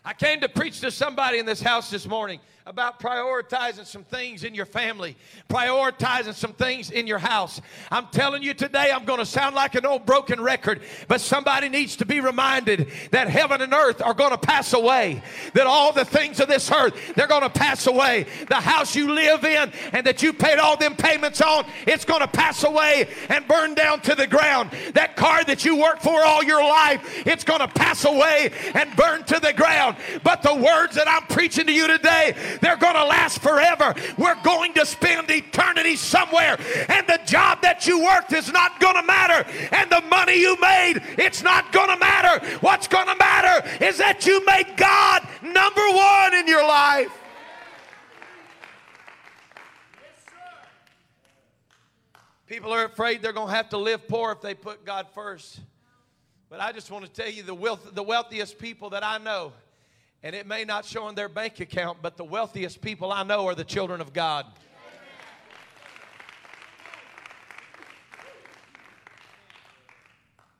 I 0.05 0.13
came 0.13 0.41
to 0.41 0.49
preach 0.49 0.81
to 0.81 0.91
somebody 0.91 1.39
in 1.39 1.47
this 1.47 1.61
house 1.61 1.91
this 1.91 2.07
morning 2.07 2.41
about 2.67 3.01
prioritizing 3.01 3.87
some 3.87 4.05
things 4.05 4.45
in 4.45 4.55
your 4.55 4.67
family, 4.67 5.17
prioritizing 5.49 6.35
some 6.35 6.53
things 6.53 6.91
in 6.91 7.07
your 7.07 7.19
house. 7.19 7.61
I'm 7.91 8.07
telling 8.09 8.43
you 8.43 8.53
today, 8.55 8.91
I'm 8.93 9.05
going 9.05 9.19
to 9.19 9.27
sound 9.27 9.55
like 9.55 9.75
an 9.75 9.87
old 9.87 10.05
broken 10.05 10.41
record, 10.41 10.83
but 11.09 11.21
somebody 11.21 11.69
needs 11.69 11.97
to 11.97 12.07
be 12.07 12.21
reminded 12.21 12.89
that 13.13 13.29
heaven 13.29 13.63
and 13.63 13.73
earth 13.73 14.03
are 14.03 14.15
going 14.15 14.33
to 14.33 14.39
pass 14.39 14.75
away, 14.75 15.23
that 15.55 15.67
all 15.67 15.93
the 15.93 16.05
things 16.05 16.39
of 16.39 16.49
this 16.49 16.71
earth, 16.71 17.15
they're 17.15 17.27
going 17.27 17.43
to 17.43 17.51
pass 17.51 17.87
away. 17.87 18.27
The 18.49 18.57
house 18.57 18.95
you 18.95 19.13
live 19.13 19.45
in 19.45 19.73
and 19.93 20.07
that 20.07 20.23
you 20.23 20.33
paid 20.33 20.59
all 20.59 20.77
them 20.77 20.97
payments 20.97 21.41
on, 21.41 21.65
it's 21.87 22.05
going 22.05 22.21
to 22.21 22.29
pass 22.29 22.65
away 22.65 23.09
and 23.31 23.49
burn 23.49 23.75
down 23.75 24.01
to 24.03 24.15
the 24.15 24.27
ground. 24.27 24.71
That 24.95 25.17
car 25.17 25.45
that 25.45 25.65
you 25.65 25.77
worked 25.77 26.03
for 26.03 26.23
all 26.23 26.45
your 26.45 26.63
life, 26.63 27.27
it's 27.27 27.45
going 27.45 27.61
to 27.61 27.69
pass 27.69 28.05
away 28.05 28.53
and 28.75 28.95
burn 28.97 29.25
to 29.25 29.41
the 29.41 29.55
ground. 29.55 29.97
But 30.23 30.43
the 30.43 30.55
words 30.55 30.97
that 30.97 31.09
I'm 31.09 31.27
preaching 31.35 31.67
to 31.67 31.73
you 31.73 31.87
today, 31.87 32.35
they're 32.61 32.77
going 32.77 32.95
to 32.95 33.05
last 33.05 33.41
forever. 33.41 33.95
We're 34.19 34.41
going 34.43 34.75
to 34.75 34.87
spend 34.87 35.31
eternity 35.31 35.97
somewhere. 35.97 36.59
And 36.89 37.07
the 37.07 37.21
job 37.25 37.63
that 37.63 37.87
you 37.87 38.03
worked 38.03 38.33
is 38.33 38.53
not 38.53 38.81
going 38.81 38.97
to 38.97 39.03
matter. 39.03 39.49
And 39.73 39.91
the 39.91 40.03
money 40.03 40.41
you 40.41 40.57
made, 40.61 41.01
it's 41.19 41.43
not 41.43 41.73
going 41.73 41.91
to 41.91 41.97
matter. 41.97 42.45
What's 42.59 42.89
going 42.89 43.07
to 43.07 43.17
matter 43.17 43.85
is 43.85 43.99
that 43.99 44.27
you 44.27 44.45
make 44.45 44.77
God 44.77 45.27
number 45.43 45.87
one 45.91 46.35
in 46.35 46.47
your 46.47 46.67
life. 46.67 47.13
People 52.47 52.73
are 52.73 52.85
afraid 52.85 53.23
they're 53.23 53.33
going 53.33 53.47
to 53.47 53.55
have 53.55 53.69
to 53.69 53.79
live 53.79 54.09
poor 54.09 54.33
if 54.33 54.41
they 54.41 54.55
put 54.55 54.85
God 54.85 55.07
first. 55.15 55.61
But 56.49 56.61
I 56.61 56.73
just 56.73 56.91
want 56.91 57.05
to 57.05 57.11
tell 57.11 57.31
you 57.31 57.45
the, 57.45 57.55
wealth, 57.55 57.95
the 57.95 58.03
wealthiest 58.03 58.59
people 58.59 58.91
that 58.91 59.05
I 59.05 59.19
know 59.19 59.53
and 60.23 60.35
it 60.35 60.47
may 60.47 60.65
not 60.65 60.85
show 60.85 61.09
in 61.09 61.15
their 61.15 61.29
bank 61.29 61.61
account, 61.61 61.99
but 62.03 62.17
the 62.17 62.25
wealthiest 62.25 62.81
people 62.81 63.13
I 63.13 63.23
know 63.23 63.47
are 63.47 63.55
the 63.55 63.65
children 63.65 64.01
of 64.01 64.13
God. 64.13 64.47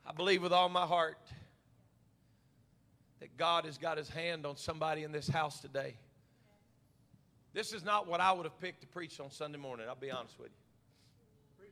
I 0.07 0.13
believe 0.13 0.43
with 0.43 0.53
all 0.53 0.69
my 0.69 0.87
heart 0.87 1.19
that 3.21 3.37
God 3.37 3.65
has 3.65 3.79
got 3.79 3.99
his 3.99 4.09
hand 4.09 4.45
on 4.47 4.57
somebody 4.57 5.05
in 5.05 5.13
this 5.13 5.29
house 5.29 5.61
today. 5.61 5.95
This 7.53 7.73
is 7.73 7.85
not 7.85 8.07
what 8.07 8.21
I 8.21 8.33
would 8.33 8.45
have 8.45 8.59
picked 8.61 8.81
to 8.81 8.87
preach 8.87 9.21
on 9.21 9.31
Sunday 9.31 9.59
morning, 9.59 9.87
I'll 9.89 9.95
be 9.95 10.11
honest 10.11 10.39
with 10.39 10.49
you. 10.49 11.67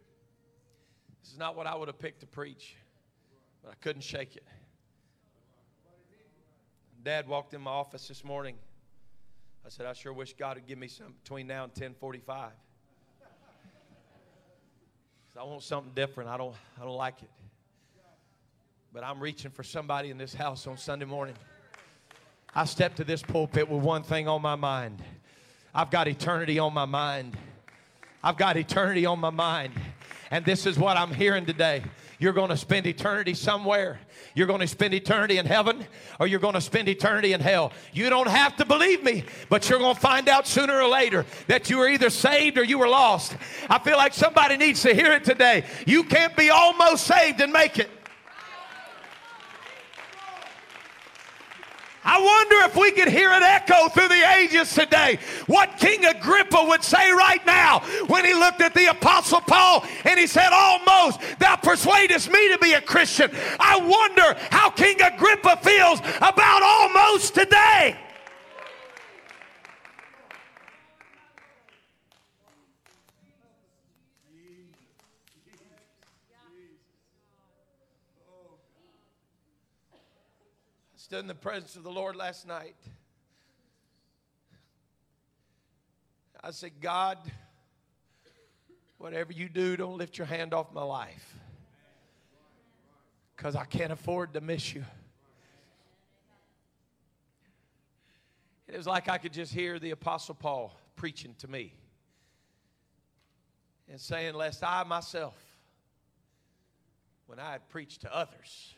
This 1.22 1.33
is 1.33 1.38
not 1.38 1.57
what 1.57 1.66
I 1.66 1.74
would 1.74 1.88
have 1.88 1.98
picked 1.98 2.20
to 2.20 2.27
preach, 2.27 2.77
but 3.62 3.72
I 3.72 3.74
couldn't 3.81 4.03
shake 4.03 4.37
it. 4.37 4.44
Dad 7.05 7.29
walked 7.29 7.55
in 7.55 7.61
my 7.61 7.71
office 7.71 8.09
this 8.09 8.25
morning. 8.25 8.57
I 9.65 9.69
said, 9.69 9.87
I 9.87 9.93
sure 9.93 10.13
wish 10.13 10.35
God 10.35 10.57
would 10.57 10.67
give 10.67 10.79
me 10.79 10.89
some 10.89 11.15
between 11.23 11.47
now 11.47 11.65
and 11.65 11.71
1045. 11.71 12.51
I 15.39 15.45
want 15.45 15.63
something 15.63 15.93
different. 15.95 16.29
I 16.29 16.37
don't, 16.37 16.55
I 16.81 16.85
don't 16.85 16.97
like 16.97 17.23
it. 17.23 17.31
But 18.93 19.05
I'm 19.05 19.21
reaching 19.21 19.53
for 19.53 19.63
somebody 19.63 20.11
in 20.11 20.19
this 20.19 20.35
house 20.35 20.67
on 20.67 20.77
Sunday 20.77 21.05
morning. 21.05 21.37
I 22.53 22.65
stepped 22.65 22.97
to 22.97 23.05
this 23.05 23.23
pulpit 23.23 23.69
with 23.69 23.81
one 23.81 24.03
thing 24.03 24.27
on 24.27 24.43
my 24.43 24.57
mind. 24.57 25.01
I've 25.73 25.93
got 25.93 26.09
eternity 26.09 26.59
on 26.59 26.75
my 26.75 26.87
mind. 26.87 27.37
I've 28.25 28.37
got 28.37 28.57
eternity 28.57 29.07
on 29.07 29.21
my 29.21 29.31
mind. 29.31 29.75
And 30.33 30.45
this 30.45 30.67
is 30.67 30.77
what 30.77 30.97
I'm 30.97 31.15
hearing 31.15 31.47
today. 31.47 31.85
You're 32.20 32.33
going 32.33 32.50
to 32.50 32.57
spend 32.57 32.87
eternity 32.87 33.35
somewhere. 33.35 34.00
You're 34.35 34.48
going 34.48 34.61
to 34.61 34.66
spend 34.66 34.92
eternity 34.92 35.38
in 35.38 35.46
heaven 35.46 35.87
or 36.18 36.26
you're 36.26 36.40
going 36.40 36.54
to 36.54 36.61
spend 36.61 36.88
eternity 36.88 37.33
in 37.33 37.40
hell. 37.40 37.72
You 37.92 38.11
don't 38.11 38.28
have 38.28 38.57
to 38.57 38.64
believe 38.64 39.04
me, 39.04 39.24
but 39.48 39.68
you're 39.70 39.78
going 39.78 39.94
to 39.94 40.00
find 40.00 40.28
out 40.28 40.46
sooner 40.46 40.81
or 40.81 40.88
later 40.88 41.24
that 41.46 41.70
you 41.70 41.78
were 41.78 41.88
either 41.88 42.11
saved 42.11 42.59
or 42.59 42.64
you 42.64 42.78
were 42.78 42.88
lost. 42.88 43.37
I 43.70 43.78
feel 43.78 43.96
like 43.96 44.14
somebody 44.14 44.57
needs 44.57 44.83
to 44.83 44.94
hear 44.94 45.12
it 45.12 45.24
today. 45.24 45.64
You 45.87 46.02
can't 46.04 46.37
be 46.37 46.50
almost 46.50 47.07
saved 47.07 47.40
and 47.40 47.52
make 47.52 47.78
it. 47.78 47.90
I 52.11 52.18
wonder 52.18 52.64
if 52.64 52.75
we 52.75 52.90
could 52.92 53.12
hear 53.12 53.31
it 53.33 53.42
echo 53.42 53.90
through 53.90 54.09
the 54.09 54.37
ages 54.38 54.73
today. 54.73 55.18
What 55.47 55.77
King 55.77 56.07
Agrippa 56.07 56.64
would 56.66 56.83
say 56.83 57.11
right 57.12 57.44
now 57.44 57.81
when 58.07 58.25
he 58.25 58.33
looked 58.33 58.62
at 58.62 58.73
the 58.73 58.87
Apostle 58.87 59.42
Paul 59.42 59.85
and 60.07 60.18
he 60.18 60.27
said, 60.27 60.49
Almost, 60.51 61.21
thou 61.38 61.57
persuadest 61.57 62.33
me 62.33 62.51
to 62.51 62.59
be 62.62 62.73
a 62.73 62.81
Christian. 62.81 63.31
I 63.61 63.77
wonder 63.77 64.40
how 64.51 64.71
King 64.71 65.03
Agrippa 65.03 65.59
feels 65.59 66.01
about 66.16 66.62
almost 66.62 67.35
today. 67.35 67.94
Stood 81.09 81.21
in 81.21 81.27
the 81.27 81.35
presence 81.35 81.75
of 81.75 81.85
the 81.85 81.90
Lord 81.90 82.16
last 82.16 82.47
night. 82.47 82.77
I 86.44 86.51
said, 86.51 86.73
God, 86.83 87.16
whatever 88.99 89.33
you 89.33 89.49
do, 89.49 89.75
don't 89.75 89.97
lift 89.97 90.18
your 90.18 90.27
hand 90.27 90.53
off 90.53 90.71
my 90.75 90.83
life 90.83 91.35
because 93.35 93.57
I 93.57 93.64
can't 93.64 93.90
afford 93.90 94.35
to 94.35 94.42
miss 94.42 94.75
you. 94.75 94.85
It 98.66 98.77
was 98.77 98.87
like 98.87 99.09
I 99.09 99.16
could 99.16 99.33
just 99.33 99.55
hear 99.55 99.79
the 99.79 99.92
Apostle 99.92 100.35
Paul 100.35 100.79
preaching 100.94 101.35
to 101.38 101.49
me 101.49 101.73
and 103.88 103.99
saying, 103.99 104.35
Lest 104.35 104.62
I 104.62 104.85
myself, 104.85 105.42
when 107.25 107.38
I 107.38 107.53
had 107.53 107.66
preached 107.71 108.03
to 108.03 108.14
others, 108.14 108.75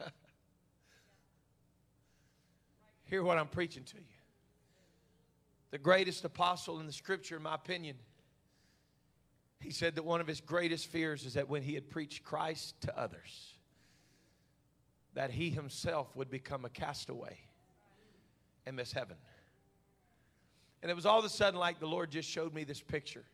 Hear 3.04 3.22
what 3.22 3.38
I'm 3.38 3.48
preaching 3.48 3.84
to 3.84 3.96
you. 3.96 4.02
The 5.70 5.78
greatest 5.78 6.24
apostle 6.24 6.80
in 6.80 6.86
the 6.86 6.92
scripture, 6.92 7.36
in 7.36 7.42
my 7.42 7.54
opinion, 7.54 7.96
he 9.60 9.70
said 9.70 9.94
that 9.96 10.04
one 10.04 10.20
of 10.20 10.26
his 10.26 10.40
greatest 10.40 10.86
fears 10.88 11.24
is 11.24 11.34
that 11.34 11.48
when 11.48 11.62
he 11.62 11.74
had 11.74 11.88
preached 11.90 12.22
Christ 12.22 12.80
to 12.82 12.98
others, 12.98 13.54
that 15.14 15.30
he 15.30 15.50
himself 15.50 16.14
would 16.14 16.30
become 16.30 16.64
a 16.64 16.68
castaway 16.68 17.38
and 18.66 18.76
miss 18.76 18.92
heaven. 18.92 19.16
And 20.82 20.90
it 20.90 20.94
was 20.94 21.06
all 21.06 21.18
of 21.18 21.24
a 21.24 21.30
sudden 21.30 21.58
like 21.58 21.80
the 21.80 21.86
Lord 21.86 22.10
just 22.10 22.28
showed 22.28 22.52
me 22.52 22.64
this 22.64 22.82
picture. 22.82 23.24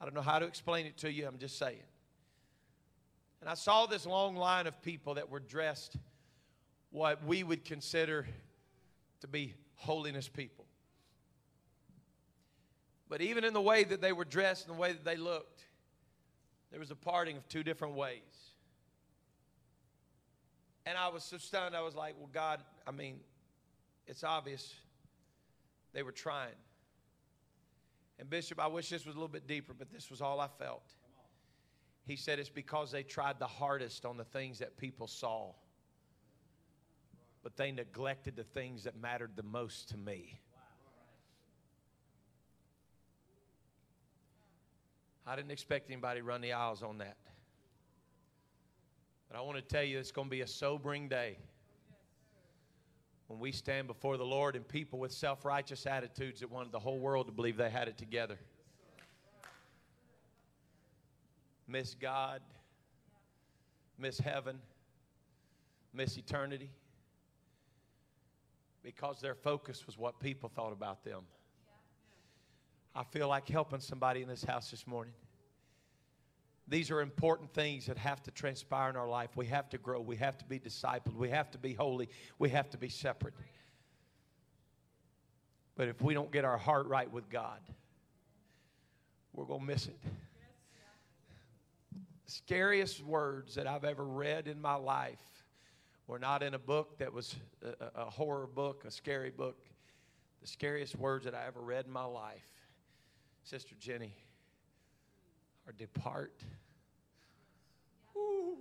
I 0.00 0.04
don't 0.04 0.14
know 0.14 0.22
how 0.22 0.38
to 0.38 0.46
explain 0.46 0.86
it 0.86 0.96
to 0.98 1.12
you, 1.12 1.26
I'm 1.26 1.38
just 1.38 1.58
saying. 1.58 1.82
And 3.44 3.50
I 3.50 3.54
saw 3.56 3.84
this 3.84 4.06
long 4.06 4.36
line 4.36 4.66
of 4.66 4.80
people 4.80 5.16
that 5.16 5.28
were 5.28 5.38
dressed 5.38 5.98
what 6.90 7.22
we 7.26 7.42
would 7.42 7.62
consider 7.62 8.26
to 9.20 9.28
be 9.28 9.52
holiness 9.74 10.30
people. 10.30 10.64
But 13.06 13.20
even 13.20 13.44
in 13.44 13.52
the 13.52 13.60
way 13.60 13.84
that 13.84 14.00
they 14.00 14.12
were 14.12 14.24
dressed 14.24 14.66
and 14.66 14.74
the 14.74 14.80
way 14.80 14.92
that 14.92 15.04
they 15.04 15.18
looked, 15.18 15.62
there 16.70 16.80
was 16.80 16.90
a 16.90 16.96
parting 16.96 17.36
of 17.36 17.46
two 17.50 17.62
different 17.62 17.96
ways. 17.96 18.22
And 20.86 20.96
I 20.96 21.08
was 21.08 21.22
so 21.22 21.36
stunned, 21.36 21.76
I 21.76 21.82
was 21.82 21.94
like, 21.94 22.14
well, 22.18 22.30
God, 22.32 22.62
I 22.86 22.92
mean, 22.92 23.20
it's 24.06 24.24
obvious 24.24 24.72
they 25.92 26.02
were 26.02 26.12
trying. 26.12 26.56
And 28.18 28.30
Bishop, 28.30 28.58
I 28.58 28.68
wish 28.68 28.88
this 28.88 29.04
was 29.04 29.14
a 29.14 29.18
little 29.18 29.28
bit 29.28 29.46
deeper, 29.46 29.74
but 29.78 29.92
this 29.92 30.10
was 30.10 30.22
all 30.22 30.40
I 30.40 30.48
felt. 30.58 30.94
He 32.06 32.16
said 32.16 32.38
it's 32.38 32.50
because 32.50 32.90
they 32.90 33.02
tried 33.02 33.38
the 33.38 33.46
hardest 33.46 34.04
on 34.04 34.16
the 34.16 34.24
things 34.24 34.58
that 34.58 34.76
people 34.76 35.06
saw 35.06 35.52
but 37.44 37.58
they 37.58 37.70
neglected 37.70 38.34
the 38.34 38.42
things 38.42 38.84
that 38.84 38.96
mattered 38.96 39.32
the 39.36 39.42
most 39.42 39.90
to 39.90 39.98
me. 39.98 40.40
I 45.26 45.36
didn't 45.36 45.50
expect 45.50 45.90
anybody 45.90 46.20
to 46.20 46.24
run 46.24 46.40
the 46.40 46.54
aisles 46.54 46.82
on 46.82 46.98
that. 46.98 47.16
But 49.28 49.38
I 49.38 49.42
want 49.42 49.56
to 49.56 49.62
tell 49.62 49.82
you, 49.82 49.98
it's 49.98 50.10
going 50.10 50.28
to 50.28 50.30
be 50.30 50.40
a 50.40 50.46
sobering 50.46 51.08
day 51.08 51.36
when 53.26 53.38
we 53.38 53.52
stand 53.52 53.88
before 53.88 54.16
the 54.16 54.24
Lord 54.24 54.56
and 54.56 54.66
people 54.66 54.98
with 54.98 55.12
self 55.12 55.44
righteous 55.44 55.86
attitudes 55.86 56.40
that 56.40 56.50
wanted 56.50 56.72
the 56.72 56.78
whole 56.78 56.98
world 56.98 57.26
to 57.26 57.32
believe 57.32 57.58
they 57.58 57.70
had 57.70 57.88
it 57.88 57.98
together. 57.98 58.38
Miss 61.66 61.94
God, 61.94 62.40
miss 63.98 64.18
heaven, 64.18 64.58
miss 65.92 66.16
eternity 66.16 66.70
because 68.82 69.20
their 69.20 69.34
focus 69.34 69.86
was 69.86 69.96
what 69.96 70.20
people 70.20 70.50
thought 70.54 70.72
about 70.72 71.04
them. 71.04 71.22
I 72.94 73.02
feel 73.02 73.28
like 73.28 73.48
helping 73.48 73.80
somebody 73.80 74.22
in 74.22 74.28
this 74.28 74.44
house 74.44 74.70
this 74.70 74.86
morning. 74.86 75.14
These 76.68 76.90
are 76.90 77.00
important 77.00 77.52
things 77.52 77.86
that 77.86 77.98
have 77.98 78.22
to 78.22 78.30
transpire 78.30 78.90
in 78.90 78.96
our 78.96 79.08
life. 79.08 79.30
We 79.36 79.46
have 79.46 79.68
to 79.70 79.78
grow. 79.78 80.00
We 80.00 80.16
have 80.16 80.38
to 80.38 80.44
be 80.44 80.58
discipled. 80.58 81.14
We 81.14 81.30
have 81.30 81.50
to 81.50 81.58
be 81.58 81.74
holy. 81.74 82.08
We 82.38 82.50
have 82.50 82.70
to 82.70 82.78
be 82.78 82.88
separate. 82.88 83.34
But 85.76 85.88
if 85.88 86.00
we 86.00 86.14
don't 86.14 86.30
get 86.30 86.44
our 86.44 86.56
heart 86.56 86.86
right 86.86 87.10
with 87.10 87.28
God, 87.28 87.60
we're 89.32 89.44
going 89.44 89.60
to 89.60 89.66
miss 89.66 89.86
it. 89.86 89.98
Scariest 92.36 93.00
words 93.04 93.54
that 93.54 93.66
I've 93.68 93.84
ever 93.84 94.04
read 94.04 94.48
in 94.48 94.60
my 94.60 94.74
life 94.74 95.24
we're 96.06 96.18
not 96.18 96.42
in 96.42 96.54
a 96.54 96.58
book 96.58 96.98
that 96.98 97.12
was 97.12 97.34
a, 97.62 98.02
a 98.02 98.10
horror 98.10 98.46
book, 98.46 98.84
a 98.84 98.90
scary 98.90 99.30
book. 99.30 99.56
The 100.42 100.46
scariest 100.46 100.96
words 100.96 101.24
that 101.24 101.34
I 101.34 101.46
ever 101.46 101.60
read 101.60 101.86
in 101.86 101.92
my 101.92 102.04
life, 102.04 102.44
Sister 103.44 103.74
Jenny, 103.78 104.14
are 105.66 105.72
depart. 105.72 106.42
Ooh. 108.16 108.58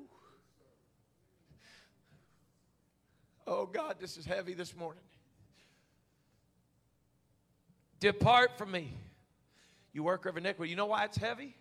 Oh 3.45 3.65
God, 3.65 3.97
this 3.99 4.15
is 4.15 4.25
heavy 4.25 4.53
this 4.53 4.73
morning. 4.73 5.03
Depart 7.99 8.57
from 8.57 8.71
me, 8.71 8.93
you 9.91 10.03
worker 10.03 10.29
of 10.29 10.37
iniquity. 10.37 10.69
You 10.69 10.77
know 10.77 10.85
why 10.85 11.05
it's 11.05 11.17
heavy? 11.17 11.55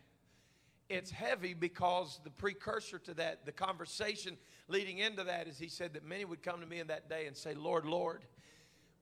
It's 0.92 1.10
heavy 1.10 1.54
because 1.54 2.20
the 2.22 2.28
precursor 2.28 2.98
to 2.98 3.14
that, 3.14 3.46
the 3.46 3.52
conversation 3.52 4.36
leading 4.68 4.98
into 4.98 5.24
that 5.24 5.48
is 5.48 5.58
he 5.58 5.68
said 5.68 5.94
that 5.94 6.04
many 6.04 6.26
would 6.26 6.42
come 6.42 6.60
to 6.60 6.66
me 6.66 6.80
in 6.80 6.88
that 6.88 7.08
day 7.08 7.26
and 7.26 7.34
say, 7.34 7.54
Lord, 7.54 7.86
Lord, 7.86 8.26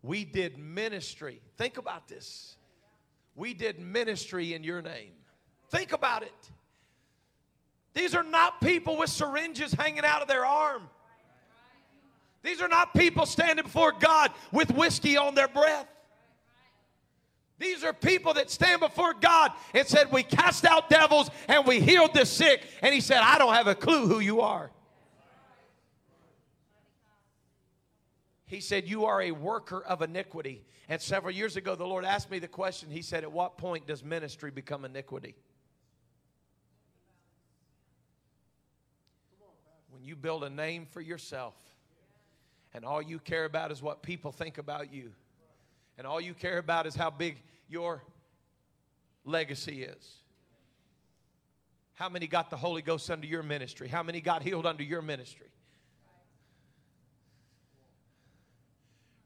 we 0.01 0.25
did 0.25 0.57
ministry. 0.57 1.41
Think 1.59 1.79
about 1.79 2.07
this. 2.07 2.57
We 3.35 3.55
did 3.55 3.81
ministry 3.81 4.55
in 4.55 4.63
your 4.63 4.81
name. 4.83 5.11
Think 5.71 5.93
about 5.93 6.23
it. 6.23 6.51
These 7.93 8.15
are 8.15 8.23
not 8.23 8.61
people 8.61 8.97
with 8.97 9.11
syringes 9.11 9.73
hanging 9.73 10.05
out 10.05 10.23
of 10.23 10.29
their 10.29 10.47
arm. 10.47 10.89
These 12.45 12.63
are 12.63 12.69
not 12.69 12.95
people 12.95 13.27
standing 13.27 13.65
before 13.65 13.91
God 13.91 14.31
with 14.53 14.71
whiskey 14.71 15.17
on 15.17 15.35
their 15.35 15.49
breath. 15.49 15.89
These 17.61 17.85
are 17.85 17.93
people 17.93 18.33
that 18.35 18.51
stand 18.51 18.81
before 18.81 19.13
God 19.13 19.53
and 19.75 19.87
said, 19.87 20.11
We 20.11 20.23
cast 20.23 20.65
out 20.65 20.89
devils 20.89 21.31
and 21.47 21.67
we 21.67 21.79
healed 21.79 22.15
the 22.15 22.25
sick. 22.25 22.63
And 22.81 22.95
He 22.95 23.03
said, 23.03 23.19
I 23.19 23.37
don't 23.37 23.53
have 23.53 23.67
a 23.67 23.75
clue 23.75 24.07
who 24.07 24.19
you 24.19 24.41
are. 24.41 24.71
He 28.47 28.61
said, 28.63 28.89
You 28.89 29.05
are 29.05 29.21
a 29.21 29.33
worker 29.33 29.83
of 29.83 30.01
iniquity. 30.01 30.65
And 30.89 31.03
several 31.03 31.35
years 31.35 31.57
ago, 31.57 31.75
the 31.75 31.87
Lord 31.87 32.07
asked 32.07 32.31
me 32.31 32.39
the 32.39 32.49
question. 32.49 32.91
He 32.91 33.03
said, 33.03 33.25
At 33.25 33.31
what 33.31 33.59
point 33.59 33.87
does 33.87 34.03
ministry 34.03 34.51
become 34.51 34.87
iniquity? 34.87 35.35
When 39.91 40.03
you 40.03 40.17
build 40.17 40.45
a 40.45 40.51
name 40.51 40.87
for 40.91 41.03
yourself 41.03 41.55
and 42.73 42.87
all 42.87 43.03
you 43.03 43.19
care 43.19 43.45
about 43.45 43.71
is 43.71 43.83
what 43.83 44.03
people 44.03 44.33
think 44.33 44.57
about 44.57 44.95
you, 44.95 45.13
and 46.01 46.07
all 46.07 46.19
you 46.19 46.33
care 46.33 46.57
about 46.57 46.87
is 46.87 46.95
how 46.95 47.11
big 47.11 47.37
your 47.69 48.03
legacy 49.27 49.83
is. 49.83 50.15
How 51.93 52.09
many 52.09 52.27
got 52.27 52.49
the 52.49 52.57
Holy 52.57 52.81
Ghost 52.81 53.11
under 53.11 53.27
your 53.27 53.43
ministry? 53.43 53.87
How 53.87 54.03
many 54.03 54.23
got 54.23 54.43
healed 54.43 54.65
under 54.65 54.83
your 54.83 55.03
ministry? 55.03 55.49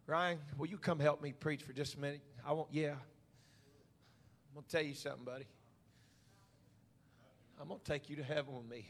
Ryan, 0.09 0.41
will 0.59 0.67
you 0.67 0.77
come 0.77 0.99
help 0.99 1.23
me 1.23 1.31
preach 1.31 1.63
for 1.63 1.73
just 1.73 1.95
a 1.95 2.01
minute? 2.01 2.23
I 2.45 2.53
won't, 2.53 2.67
yeah. 2.73 2.91
I'm 2.91 4.55
going 4.55 4.65
to 4.65 4.71
tell 4.73 4.83
you 4.83 4.95
something, 4.95 5.25
buddy. 5.25 5.47
I'm 7.61 7.69
going 7.69 7.79
to 7.79 7.87
take 7.87 8.11
you 8.11 8.17
to 8.17 8.25
heaven 8.25 8.53
with 8.53 8.69
me. 8.69 8.85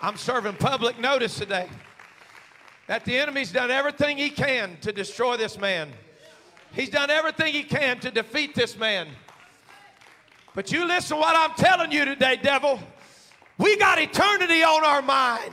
I'm 0.00 0.16
serving 0.16 0.54
public 0.54 1.00
notice 1.00 1.36
today 1.36 1.68
that 2.88 3.04
the 3.04 3.16
enemy's 3.16 3.52
done 3.52 3.70
everything 3.70 4.16
he 4.16 4.30
can 4.30 4.76
to 4.80 4.92
destroy 4.92 5.36
this 5.36 5.58
man. 5.58 5.90
He's 6.72 6.90
done 6.90 7.10
everything 7.10 7.52
he 7.52 7.62
can 7.62 8.00
to 8.00 8.10
defeat 8.10 8.54
this 8.54 8.76
man. 8.76 9.08
But 10.54 10.72
you 10.72 10.86
listen 10.86 11.16
to 11.16 11.20
what 11.20 11.36
I'm 11.36 11.54
telling 11.56 11.92
you 11.92 12.04
today, 12.04 12.36
devil. 12.42 12.80
We 13.58 13.76
got 13.76 13.98
eternity 13.98 14.64
on 14.64 14.84
our 14.84 15.02
mind. 15.02 15.52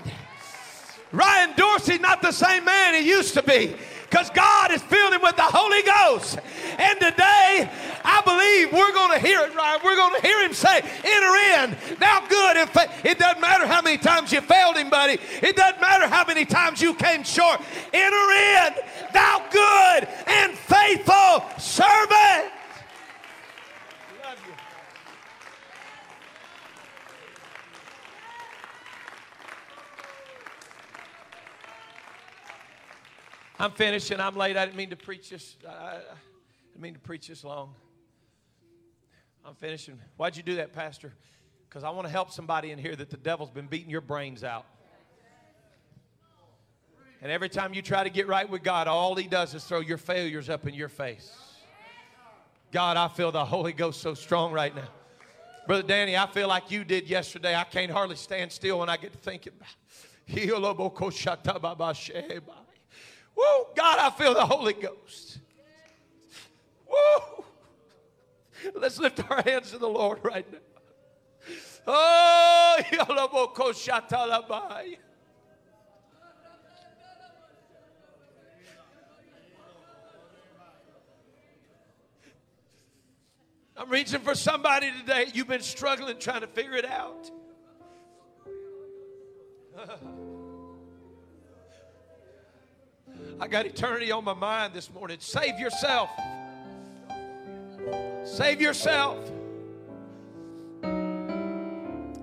Ryan 1.11 1.53
Dorsey's 1.55 1.99
not 1.99 2.21
the 2.21 2.31
same 2.31 2.65
man 2.65 2.93
he 2.95 3.07
used 3.07 3.33
to 3.35 3.43
be 3.43 3.75
because 4.09 4.29
God 4.29 4.71
has 4.71 4.81
filled 4.81 5.13
him 5.13 5.21
with 5.21 5.35
the 5.35 5.43
Holy 5.43 5.81
Ghost. 5.83 6.37
And 6.77 6.99
today, 6.99 7.69
I 8.03 8.21
believe 8.23 8.71
we're 8.71 8.93
going 8.93 9.19
to 9.19 9.19
hear 9.19 9.41
it 9.41 9.55
right. 9.55 9.79
We're 9.83 9.95
going 9.95 10.15
to 10.15 10.21
hear 10.21 10.45
him 10.45 10.53
say, 10.53 10.77
enter 10.79 11.35
in. 11.59 11.99
Now, 11.99 12.25
good. 12.27 12.57
If 12.57 13.05
it 13.05 13.19
doesn't 13.19 13.41
matter 13.41 13.67
how 13.67 13.81
many 13.81 13.97
times 13.97 14.31
you 14.31 14.41
failed 14.41 14.77
him, 14.77 14.89
buddy. 14.89 15.17
It 15.41 15.55
doesn't 15.55 15.81
matter 15.81 16.07
how 16.07 16.25
many 16.25 16.45
times 16.45 16.81
you 16.81 16.93
came 16.93 17.23
short. 17.23 17.61
Enter 17.93 18.31
in, 18.31 18.73
thou 19.13 19.45
good 19.51 20.07
and 20.27 20.53
faithful 20.53 21.43
servant. 21.59 22.54
I'm 33.65 33.71
finishing. 33.71 34.19
I'm 34.19 34.35
late. 34.35 34.55
I 34.57 34.63
didn't 34.63 34.77
mean 34.77 34.91
to 34.91 34.95
preach 34.95 35.31
this. 35.31 35.55
I, 35.67 35.97
didn't 36.71 36.83
mean 36.83 36.93
to 36.93 36.99
preach 36.99 37.27
this 37.27 37.43
long. 37.43 37.73
I'm 39.43 39.55
finishing. 39.55 39.99
Why'd 40.17 40.37
you 40.37 40.43
do 40.43 40.57
that, 40.57 40.71
Pastor? 40.71 41.11
Because 41.67 41.83
I 41.83 41.89
want 41.89 42.05
to 42.05 42.11
help 42.11 42.29
somebody 42.29 42.69
in 42.69 42.77
here 42.77 42.95
that 42.95 43.09
the 43.09 43.17
devil's 43.17 43.49
been 43.49 43.65
beating 43.65 43.89
your 43.89 44.01
brains 44.01 44.43
out. 44.43 44.67
And 47.23 47.31
every 47.31 47.49
time 47.49 47.73
you 47.73 47.81
try 47.81 48.03
to 48.03 48.11
get 48.11 48.27
right 48.27 48.47
with 48.47 48.61
God, 48.61 48.87
all 48.87 49.15
he 49.15 49.27
does 49.27 49.55
is 49.55 49.63
throw 49.63 49.79
your 49.79 49.97
failures 49.97 50.47
up 50.47 50.67
in 50.67 50.75
your 50.75 50.89
face. 50.89 51.35
God, 52.71 52.97
I 52.97 53.07
feel 53.07 53.31
the 53.31 53.45
Holy 53.45 53.73
Ghost 53.73 53.99
so 53.99 54.13
strong 54.13 54.53
right 54.53 54.75
now. 54.75 54.89
Brother 55.65 55.87
Danny, 55.87 56.15
I 56.15 56.27
feel 56.27 56.47
like 56.47 56.69
you 56.69 56.83
did 56.83 57.09
yesterday. 57.09 57.55
I 57.55 57.63
can't 57.63 57.89
hardly 57.89 58.15
stand 58.15 58.51
still 58.51 58.77
when 58.77 58.89
I 58.89 58.97
get 58.97 59.11
to 59.13 59.17
thinking 59.17 59.53
about 59.57 59.69
Woo, 63.35 63.65
God, 63.75 63.99
I 63.99 64.09
feel 64.11 64.33
the 64.33 64.45
Holy 64.45 64.73
Ghost. 64.73 65.39
Woo. 66.89 67.43
Let's 68.73 68.99
lift 68.99 69.19
our 69.29 69.41
hands 69.41 69.71
to 69.71 69.77
the 69.77 69.89
Lord 69.89 70.19
right 70.23 70.45
now. 70.51 70.59
Oh, 71.87 72.77
I'm 83.77 83.89
reaching 83.89 84.21
for 84.21 84.33
somebody 84.33 84.89
today. 84.99 85.25
You've 85.33 85.47
been 85.47 85.61
struggling 85.61 86.17
trying 86.17 86.41
to 86.41 86.47
figure 86.47 86.75
it 86.75 86.85
out. 86.85 87.29
I 93.39 93.47
got 93.47 93.65
eternity 93.65 94.11
on 94.11 94.23
my 94.23 94.33
mind 94.33 94.73
this 94.73 94.91
morning. 94.93 95.17
Save 95.19 95.59
yourself. 95.59 96.09
Save 98.23 98.61
yourself. 98.61 99.29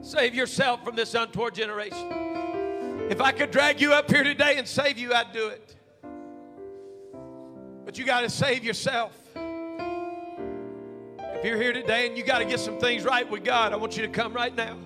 Save 0.01 0.35
yourself 0.35 0.83
from 0.85 0.97
this 0.97 1.15
untoward 1.15 1.55
generation. 1.55 2.09
If 3.11 3.21
I 3.21 3.33
could 3.33 3.51
drag 3.51 3.81
you 3.81 3.93
up 3.93 4.11
here 4.11 4.25
today 4.25 4.57
and 4.57 4.67
save 4.67 4.97
you, 4.97 5.13
I'd 5.13 5.33
do 5.33 5.49
it. 5.49 5.77
But 7.85 7.99
you 7.99 8.07
got 8.07 8.23
to 8.23 8.31
save 8.31 8.65
yourself. 8.65 9.13
If 11.35 11.45
you're 11.45 11.61
here 11.61 11.73
today 11.73 12.07
and 12.07 12.17
you 12.17 12.25
got 12.25 12.39
to 12.39 12.47
get 12.47 12.59
some 12.59 12.79
things 12.79 13.05
right 13.05 13.29
with 13.31 13.45
God, 13.45 13.73
I 13.73 13.77
want 13.77 13.97
you 13.97 14.03
to 14.03 14.09
come 14.09 14.33
right 14.33 14.55
now. 14.55 14.79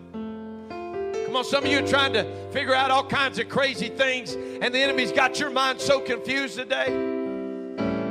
Come 1.26 1.34
on, 1.34 1.44
some 1.44 1.64
of 1.64 1.70
you 1.72 1.80
are 1.80 1.86
trying 1.86 2.12
to 2.12 2.24
figure 2.52 2.72
out 2.72 2.92
all 2.92 3.04
kinds 3.04 3.40
of 3.40 3.48
crazy 3.48 3.88
things, 3.88 4.34
and 4.34 4.72
the 4.72 4.78
enemy's 4.78 5.10
got 5.10 5.40
your 5.40 5.50
mind 5.50 5.80
so 5.80 5.98
confused 5.98 6.54
today. 6.54 6.86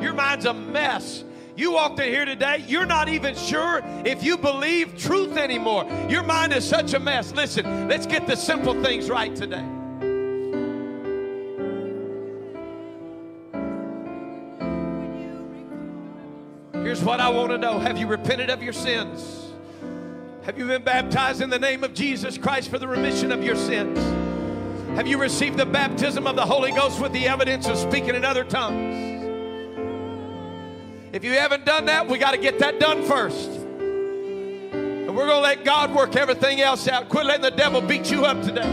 Your 0.02 0.14
mind's 0.14 0.44
a 0.44 0.54
mess. 0.54 1.24
You 1.56 1.72
walked 1.72 1.98
in 2.02 2.10
here 2.10 2.26
today, 2.26 2.66
you're 2.68 2.86
not 2.86 3.08
even 3.08 3.34
sure 3.34 3.82
if 4.04 4.22
you 4.22 4.38
believe 4.38 4.98
truth 4.98 5.38
anymore. 5.38 5.86
Your 6.10 6.24
mind 6.24 6.52
is 6.52 6.68
such 6.68 6.94
a 6.94 7.00
mess. 7.00 7.32
Listen, 7.32 7.88
let's 7.88 8.06
get 8.06 8.28
the 8.28 8.36
simple 8.36 8.74
things 8.84 9.10
right 9.10 9.34
today. 9.34 9.66
Here's 16.84 17.02
what 17.02 17.22
I 17.22 17.30
want 17.30 17.52
to 17.52 17.58
know 17.58 17.80
Have 17.80 17.98
you 17.98 18.08
repented 18.08 18.50
of 18.50 18.62
your 18.62 18.74
sins? 18.74 19.45
Have 20.46 20.60
you 20.60 20.68
been 20.68 20.84
baptized 20.84 21.42
in 21.42 21.50
the 21.50 21.58
name 21.58 21.84
of 21.84 21.96
Jesus 21.96 22.38
Christ 22.38 22.70
for 22.70 22.78
the 22.78 22.88
remission 22.88 23.32
of 23.32 23.44
your 23.44 23.56
sins? 23.56 23.98
Have 24.96 25.08
you 25.08 25.18
received 25.18 25.58
the 25.58 25.66
baptism 25.66 26.28
of 26.28 26.36
the 26.36 26.46
Holy 26.46 26.72
Ghost 26.72 27.02
with 27.02 27.14
the 27.14 27.28
evidence 27.28 27.68
of 27.68 27.80
speaking 27.80 28.14
in 28.14 28.24
other 28.24 28.44
tongues? 28.44 28.94
If 31.14 31.24
you 31.24 31.32
haven't 31.32 31.66
done 31.66 31.86
that, 31.86 32.08
we 32.08 32.20
got 32.20 32.36
to 32.36 32.38
get 32.38 32.60
that 32.60 32.80
done 32.80 33.02
first. 33.06 33.50
And 33.50 35.16
we're 35.16 35.26
going 35.26 35.30
to 35.30 35.40
let 35.40 35.66
God 35.66 35.96
work 35.96 36.16
everything 36.16 36.62
else 36.62 36.88
out. 36.88 37.10
Quit 37.10 37.26
letting 37.26 37.42
the 37.42 37.50
devil 37.50 37.82
beat 37.82 38.12
you 38.12 38.26
up 38.26 38.44
today. 38.44 38.70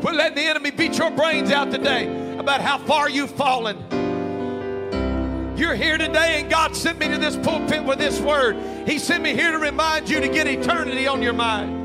Quit 0.00 0.14
letting 0.14 0.36
the 0.36 0.48
enemy 0.48 0.70
beat 0.70 0.96
your 0.96 1.10
brains 1.10 1.50
out 1.50 1.70
today 1.72 2.38
about 2.38 2.62
how 2.62 2.78
far 2.78 3.10
you've 3.10 3.32
fallen. 3.32 3.76
You're 5.58 5.74
here 5.74 5.98
today, 5.98 6.40
and 6.40 6.48
God 6.50 6.74
sent 6.74 6.98
me 6.98 7.08
to 7.08 7.18
this 7.18 7.36
pulpit 7.36 7.84
with 7.84 7.98
this 7.98 8.18
word. 8.18 8.56
He 8.86 8.98
sent 8.98 9.22
me 9.22 9.34
here 9.34 9.50
to 9.50 9.58
remind 9.58 10.10
you 10.10 10.20
to 10.20 10.28
get 10.28 10.46
eternity 10.46 11.06
on 11.06 11.22
your 11.22 11.32
mind. 11.32 11.83